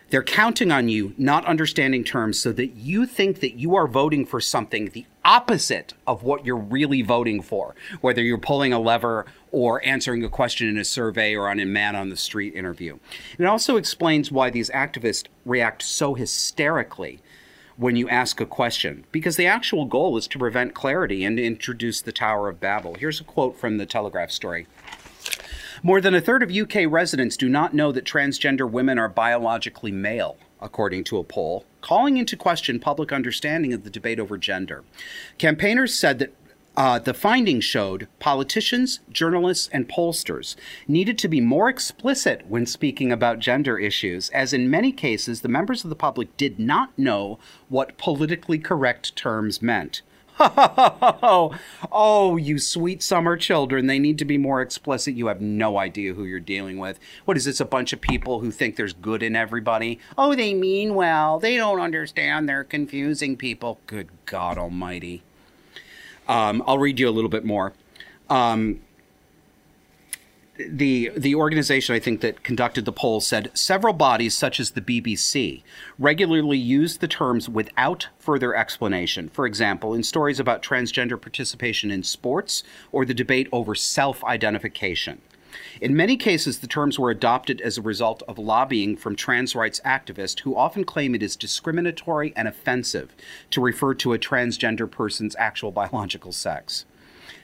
[0.10, 4.26] They're counting on you not understanding terms so that you think that you are voting
[4.26, 9.27] for something the opposite of what you're really voting for, whether you're pulling a lever
[9.51, 12.97] or answering a question in a survey or on a man on the street interview.
[13.38, 17.19] It also explains why these activists react so hysterically
[17.77, 21.43] when you ask a question, because the actual goal is to prevent clarity and to
[21.43, 22.95] introduce the Tower of Babel.
[22.95, 24.65] Here's a quote from the Telegraph story.
[25.84, 29.91] More than a third of UK residents do not know that transgender women are biologically
[29.91, 34.84] male, according to a poll, calling into question public understanding of the debate over gender.
[35.38, 36.34] Campaigners said that
[36.77, 40.55] uh, the findings showed politicians, journalists, and pollsters
[40.88, 45.49] needed to be more explicit when speaking about gender issues, as in many cases, the
[45.49, 50.01] members of the public did not know what politically correct terms meant.
[51.91, 53.87] Oh, you sweet summer children.
[53.87, 55.15] They need to be more explicit.
[55.15, 56.99] You have no idea who you're dealing with.
[57.25, 57.59] What is this?
[57.59, 59.99] A bunch of people who think there's good in everybody?
[60.17, 61.39] Oh, they mean well.
[61.39, 62.47] They don't understand.
[62.47, 63.79] They're confusing people.
[63.87, 65.23] Good God Almighty.
[66.27, 67.73] Um, I'll read you a little bit more.
[68.29, 68.81] Um,
[70.68, 74.82] the the organization I think that conducted the poll said several bodies such as the
[74.82, 75.64] BBC
[75.97, 79.30] regularly use the terms without further explanation.
[79.30, 85.22] For example, in stories about transgender participation in sports or the debate over self-identification.
[85.82, 89.80] In many cases, the terms were adopted as a result of lobbying from trans rights
[89.86, 93.16] activists who often claim it is discriminatory and offensive
[93.51, 96.86] to refer to a transgender person's actual biological sex.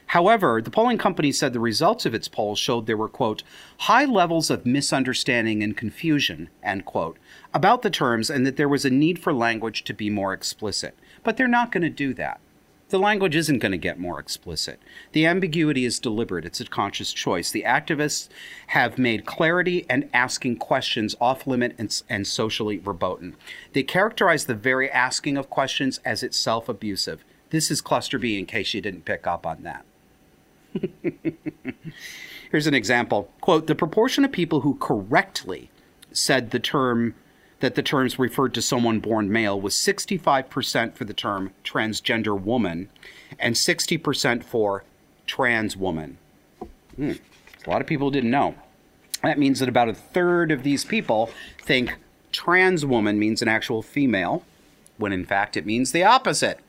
[0.08, 3.44] However, the polling company said the results of its poll showed there were, quote,
[3.80, 7.18] high levels of misunderstanding and confusion, end quote,
[7.54, 10.96] about the terms and that there was a need for language to be more explicit.
[11.24, 12.40] But they're not going to do that.
[12.90, 14.80] The language isn't going to get more explicit.
[15.12, 17.50] The ambiguity is deliberate, it's a conscious choice.
[17.50, 18.30] The activists
[18.68, 23.36] have made clarity and asking questions off limit and, and socially verboten.
[23.74, 27.26] They characterize the very asking of questions as itself abusive.
[27.50, 29.84] This is cluster B in case you didn't pick up on that.
[32.52, 33.32] Here's an example.
[33.42, 35.70] Quote, the proportion of people who correctly
[36.12, 37.16] said the term
[37.60, 42.90] that the terms referred to someone born male was 65% for the term transgender woman
[43.40, 44.84] and 60% for
[45.26, 46.18] trans woman.
[46.96, 47.14] Hmm.
[47.66, 48.56] A lot of people didn't know.
[49.24, 51.96] That means that about a third of these people think
[52.32, 54.44] trans woman means an actual female,
[54.98, 56.60] when in fact it means the opposite.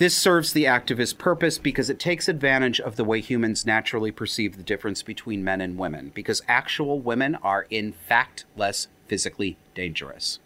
[0.00, 4.56] This serves the activist purpose because it takes advantage of the way humans naturally perceive
[4.56, 10.38] the difference between men and women, because actual women are in fact less physically dangerous.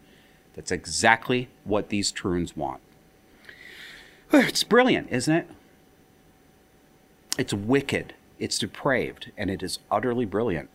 [0.54, 2.80] That's exactly what these troons want.
[4.32, 5.48] It's brilliant, isn't it?
[7.38, 10.68] It's wicked, it's depraved, and it is utterly brilliant.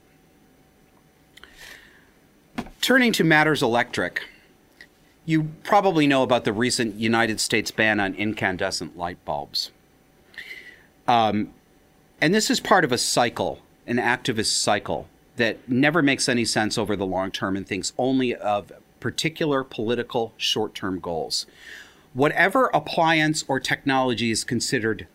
[2.79, 4.23] Turning to matters electric.
[5.29, 9.69] You probably know about the recent United States ban on incandescent light bulbs.
[11.07, 11.53] Um,
[12.19, 16.79] and this is part of a cycle, an activist cycle, that never makes any sense
[16.79, 21.45] over the long term and thinks only of particular political short term goals.
[22.15, 25.05] whatever appliance or technology is considered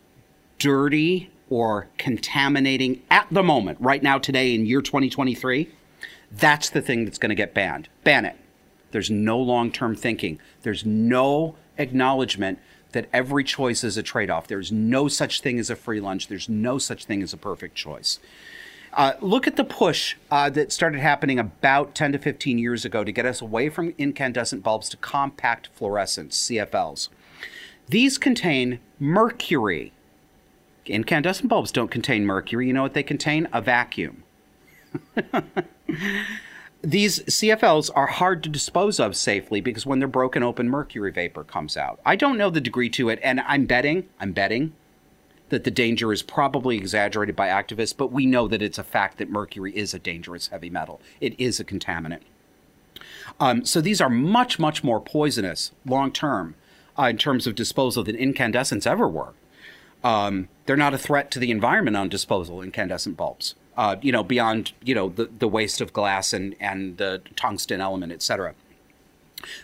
[0.61, 5.69] dirty or contaminating at the moment, right now, today in year 2023,
[6.31, 7.89] that's the thing that's going to get banned.
[8.05, 8.37] Ban it.
[8.95, 12.61] There's no long term thinking, there's no acknowledgement
[12.93, 14.47] that every choice is a trade off.
[14.47, 17.75] There's no such thing as a free lunch, there's no such thing as a perfect
[17.75, 18.21] choice.
[18.93, 23.03] Uh, look at the push uh, that started happening about 10 to 15 years ago
[23.03, 27.09] to get us away from incandescent bulbs to compact fluorescents, CFLs.
[27.89, 29.93] These contain mercury.
[30.87, 32.69] Incandescent bulbs don't contain mercury.
[32.69, 33.49] You know what they contain?
[33.53, 34.23] A vacuum.
[36.85, 41.43] These CFLs are hard to dispose of safely because when they're broken open, mercury vapor
[41.43, 41.99] comes out.
[42.05, 44.75] I don't know the degree to it, and I'm betting, I'm betting
[45.49, 49.17] that the danger is probably exaggerated by activists, but we know that it's a fact
[49.17, 51.01] that mercury is a dangerous heavy metal.
[51.23, 52.21] It is a contaminant.
[53.41, 56.55] Um, so these are much, much more poisonous long term
[56.99, 59.33] uh, in terms of disposal than incandescents ever were.
[60.03, 64.23] Um, they're not a threat to the environment on disposal, incandescent bulbs uh, you know,
[64.23, 68.55] beyond you know the, the waste of glass and and the tungsten element, et cetera.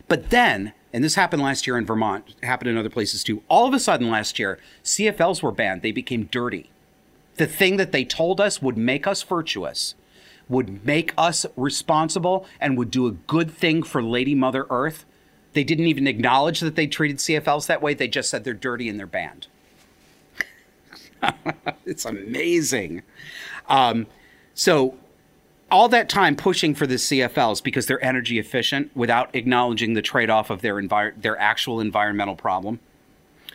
[0.08, 3.42] But then, and this happened last year in Vermont, happened in other places too.
[3.48, 5.82] All of a sudden, last year, CFLs were banned.
[5.82, 6.70] They became dirty.
[7.36, 9.94] The thing that they told us would make us virtuous,
[10.48, 15.04] would make us responsible, and would do a good thing for Lady Mother Earth.
[15.52, 17.94] They didn't even acknowledge that they treated CFLs that way.
[17.94, 19.46] They just said they're dirty and they're banned.
[21.84, 23.02] it's amazing.
[23.70, 24.06] Um,
[24.52, 24.98] so
[25.70, 30.50] all that time pushing for the CFLs because they're energy efficient without acknowledging the trade-off
[30.50, 32.80] of their envir- their actual environmental problem.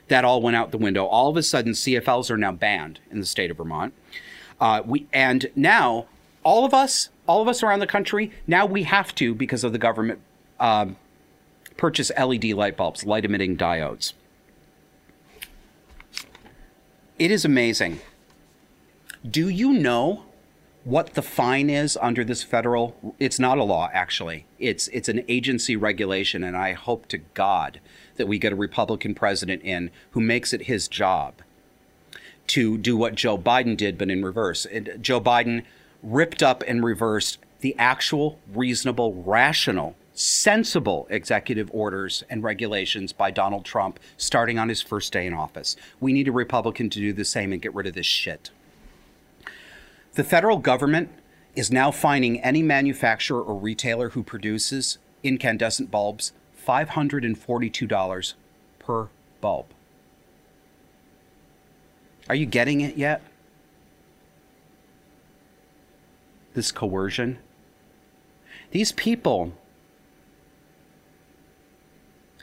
[0.07, 1.05] That all went out the window.
[1.05, 3.93] All of a sudden, CFLs are now banned in the state of Vermont.
[4.61, 6.05] Uh, we and now
[6.43, 9.73] all of us, all of us around the country, now we have to because of
[9.73, 10.21] the government
[10.59, 10.95] um,
[11.75, 14.13] purchase LED light bulbs, light emitting diodes.
[17.17, 17.99] It is amazing
[19.29, 20.23] do you know
[20.83, 24.45] what the fine is under this federal it's not a law actually.
[24.59, 27.79] It's it's an agency regulation and i hope to god
[28.17, 31.33] that we get a republican president in who makes it his job
[32.47, 34.65] to do what joe biden did but in reverse.
[34.65, 35.63] And joe biden
[36.03, 43.65] ripped up and reversed the actual reasonable rational sensible executive orders and regulations by donald
[43.65, 45.75] trump starting on his first day in office.
[45.99, 48.51] We need a republican to do the same and get rid of this shit
[50.15, 51.09] the federal government
[51.55, 56.33] is now fining any manufacturer or retailer who produces incandescent bulbs
[56.65, 58.33] $542
[58.79, 59.07] per
[59.39, 59.65] bulb.
[62.27, 63.21] Are you getting it yet?
[66.53, 67.37] This coercion.
[68.71, 69.53] These people,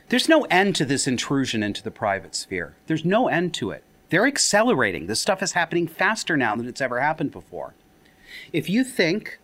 [0.09, 2.77] there's no end to this intrusion into the private sphere.
[2.87, 3.83] There's no end to it.
[4.13, 5.07] They're accelerating.
[5.07, 7.73] This stuff is happening faster now than it's ever happened before.
[8.53, 9.39] If you think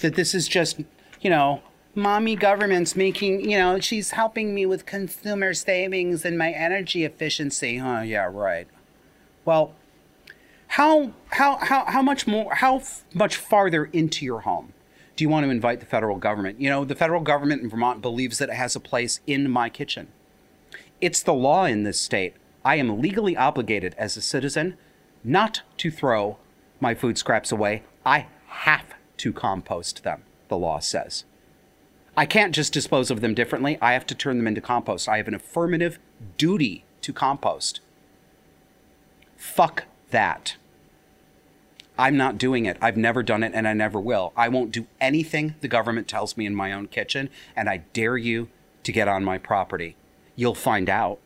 [0.00, 0.80] that this is just,
[1.20, 1.60] you know,
[1.94, 7.76] mommy government's making, you know, she's helping me with consumer savings and my energy efficiency.
[7.76, 8.66] Huh, yeah, right.
[9.44, 9.74] Well,
[10.68, 14.72] how how how how much more how f- much farther into your home
[15.16, 16.62] do you want to invite the federal government?
[16.62, 19.68] You know, the federal government in Vermont believes that it has a place in my
[19.68, 20.08] kitchen.
[20.98, 22.36] It's the law in this state.
[22.68, 24.76] I am legally obligated as a citizen
[25.24, 26.36] not to throw
[26.80, 27.82] my food scraps away.
[28.04, 28.84] I have
[29.16, 31.24] to compost them, the law says.
[32.14, 33.78] I can't just dispose of them differently.
[33.80, 35.08] I have to turn them into compost.
[35.08, 35.98] I have an affirmative
[36.36, 37.80] duty to compost.
[39.38, 40.56] Fuck that.
[41.96, 42.76] I'm not doing it.
[42.82, 44.34] I've never done it and I never will.
[44.36, 48.18] I won't do anything the government tells me in my own kitchen, and I dare
[48.18, 48.50] you
[48.82, 49.96] to get on my property.
[50.36, 51.18] You'll find out.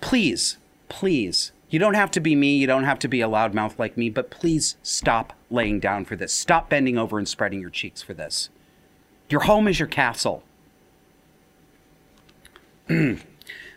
[0.00, 2.56] Please, please, you don't have to be me.
[2.56, 6.16] You don't have to be a loudmouth like me, but please stop laying down for
[6.16, 6.32] this.
[6.32, 8.48] Stop bending over and spreading your cheeks for this.
[9.28, 10.42] Your home is your castle.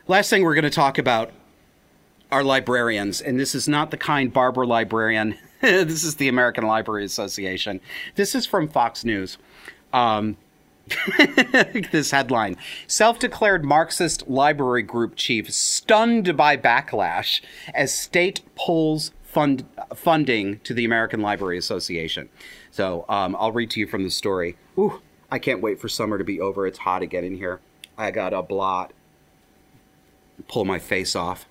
[0.07, 1.32] Last thing we're going to talk about
[2.32, 5.38] are librarians, and this is not the kind Barbara librarian.
[5.61, 7.82] this is the American Library Association.
[8.15, 9.38] This is from Fox News.
[9.91, 10.38] Um,
[11.92, 17.42] this headline Self declared Marxist library group chief stunned by backlash
[17.74, 19.66] as state pulls fund,
[19.96, 22.30] funding to the American Library Association.
[22.70, 24.58] So um, I'll read to you from the story.
[24.78, 26.68] Ooh, I can't wait for summer to be over.
[26.68, 27.60] It's hot again in here.
[27.98, 28.94] I got a blot.
[30.48, 31.48] Pull my face off.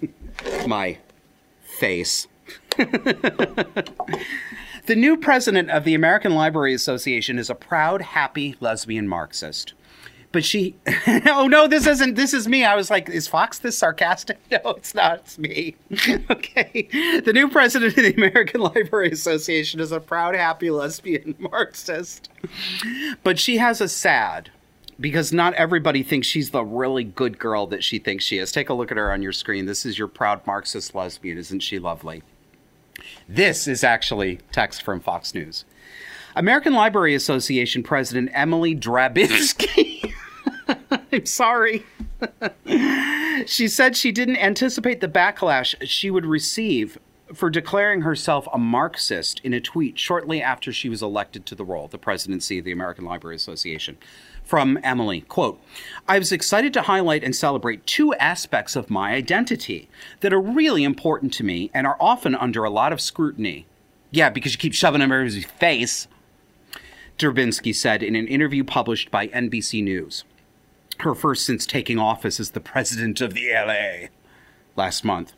[0.66, 0.98] my
[1.62, 2.26] face.
[4.86, 9.72] The new president of the American Library Association is a proud, happy lesbian Marxist.
[10.30, 10.74] but she
[11.26, 12.64] oh no this isn't this is me.
[12.64, 14.38] I was like is fox this sarcastic?
[14.50, 15.20] No it's not.
[15.20, 15.76] It's me.
[16.30, 16.88] Okay.
[17.24, 22.28] The new president of the american library association is a proud happy lesbian marxist.
[23.22, 24.50] But she has a sad
[25.00, 28.52] because not everybody thinks she's the really good girl that she thinks she is.
[28.52, 29.66] Take a look at her on your screen.
[29.66, 31.38] This is your proud marxist lesbian.
[31.38, 32.22] Isn't she lovely
[33.28, 35.64] this is actually text from fox news
[36.36, 40.12] american library association president emily Drabinski.
[41.12, 41.84] I'm sorry.
[43.46, 46.98] she said she didn't anticipate the backlash she would receive
[47.32, 51.64] for declaring herself a Marxist in a tweet shortly after she was elected to the
[51.64, 53.96] role, the presidency of the American Library Association.
[54.44, 55.60] From Emily, quote,
[56.06, 59.88] I was excited to highlight and celebrate two aspects of my identity
[60.20, 63.66] that are really important to me and are often under a lot of scrutiny.
[64.10, 66.08] Yeah, because you keep shoving them in everybody's face,
[67.18, 70.24] Drabinski said in an interview published by NBC News.
[71.00, 74.08] Her first since taking office as the president of the LA
[74.76, 75.32] last month.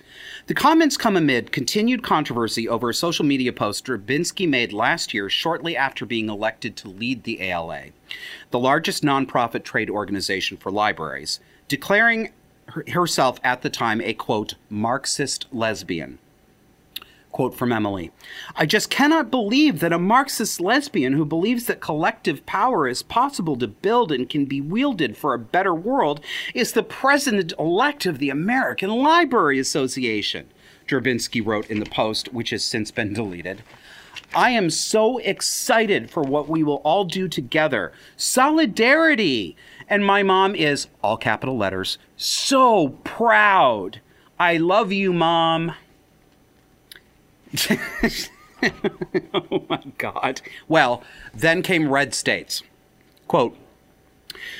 [0.46, 5.28] The comments come amid continued controversy over a social media post Drabinski made last year
[5.28, 7.86] shortly after being elected to lead the ALA,
[8.50, 12.32] the largest nonprofit trade organization for libraries, declaring
[12.92, 16.18] herself at the time a quote, Marxist lesbian.
[17.36, 18.12] Quote from Emily
[18.54, 23.56] I just cannot believe that a Marxist lesbian who believes that collective power is possible
[23.56, 26.22] to build and can be wielded for a better world
[26.54, 30.46] is the president elect of the American Library Association,
[30.88, 33.62] Drabinski wrote in the post, which has since been deleted.
[34.34, 37.92] I am so excited for what we will all do together.
[38.16, 39.58] Solidarity!
[39.90, 44.00] And my mom is, all capital letters, so proud.
[44.38, 45.74] I love you, mom.
[49.34, 50.40] oh my God.
[50.68, 51.02] Well,
[51.34, 52.62] then came red states.
[53.28, 53.56] Quote,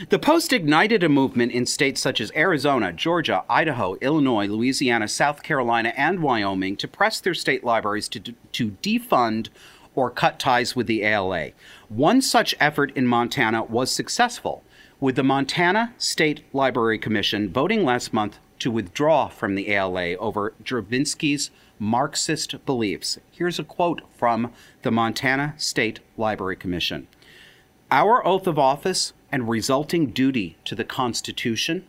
[0.09, 5.43] the Post ignited a movement in states such as Arizona, Georgia, Idaho, Illinois, Louisiana, South
[5.43, 9.49] Carolina, and Wyoming to press their state libraries to, to defund
[9.95, 11.51] or cut ties with the ALA.
[11.89, 14.62] One such effort in Montana was successful,
[15.01, 20.55] with the Montana State Library Commission voting last month to withdraw from the ALA over
[20.62, 23.18] Drabinski's Marxist beliefs.
[23.30, 24.52] Here's a quote from
[24.82, 27.06] the Montana State Library Commission
[27.90, 31.86] Our oath of office and resulting duty to the Constitution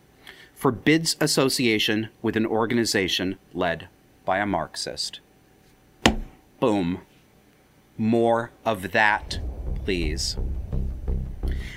[0.54, 3.88] forbids association with an organization led
[4.24, 5.20] by a Marxist.
[6.58, 7.00] Boom.
[7.96, 9.38] More of that,
[9.84, 10.36] please.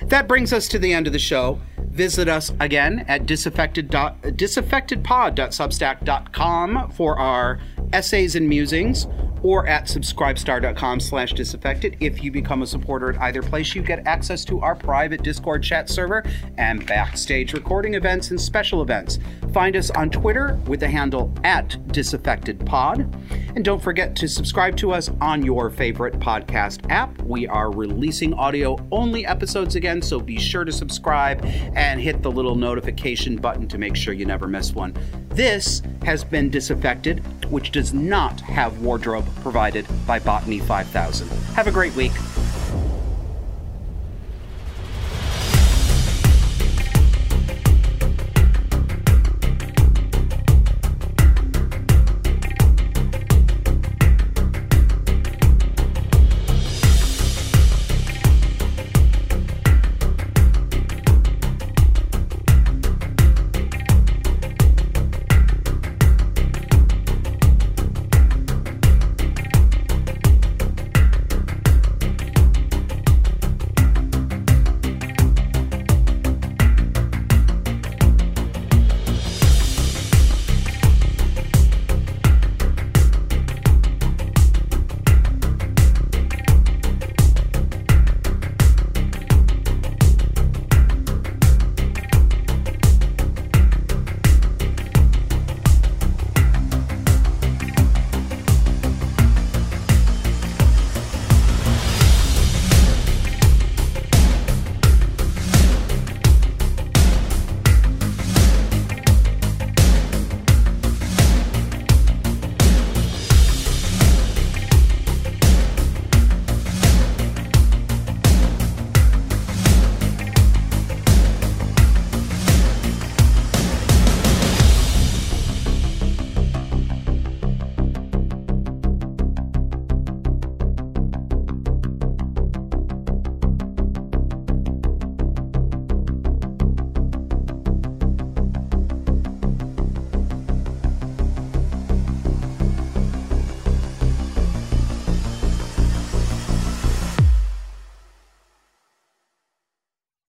[0.03, 1.61] That brings us to the end of the show.
[2.01, 7.59] Visit us again at disaffected disaffectedpod.substack.com for our
[7.93, 9.05] essays and musings
[9.43, 11.97] or at subscribestar.com slash disaffected.
[11.99, 15.63] If you become a supporter at either place, you get access to our private Discord
[15.63, 16.23] chat server
[16.57, 19.19] and backstage recording events and special events.
[19.53, 23.55] Find us on Twitter with the handle at disaffectedpod.
[23.55, 27.21] And don't forget to subscribe to us on your favorite podcast app.
[27.23, 31.43] We are releasing audio only episodes again, so be sure to subscribe
[31.91, 34.95] and hit the little notification button to make sure you never miss one.
[35.27, 37.19] This has been Disaffected,
[37.51, 41.27] which does not have wardrobe provided by Botany 5000.
[41.53, 42.13] Have a great week.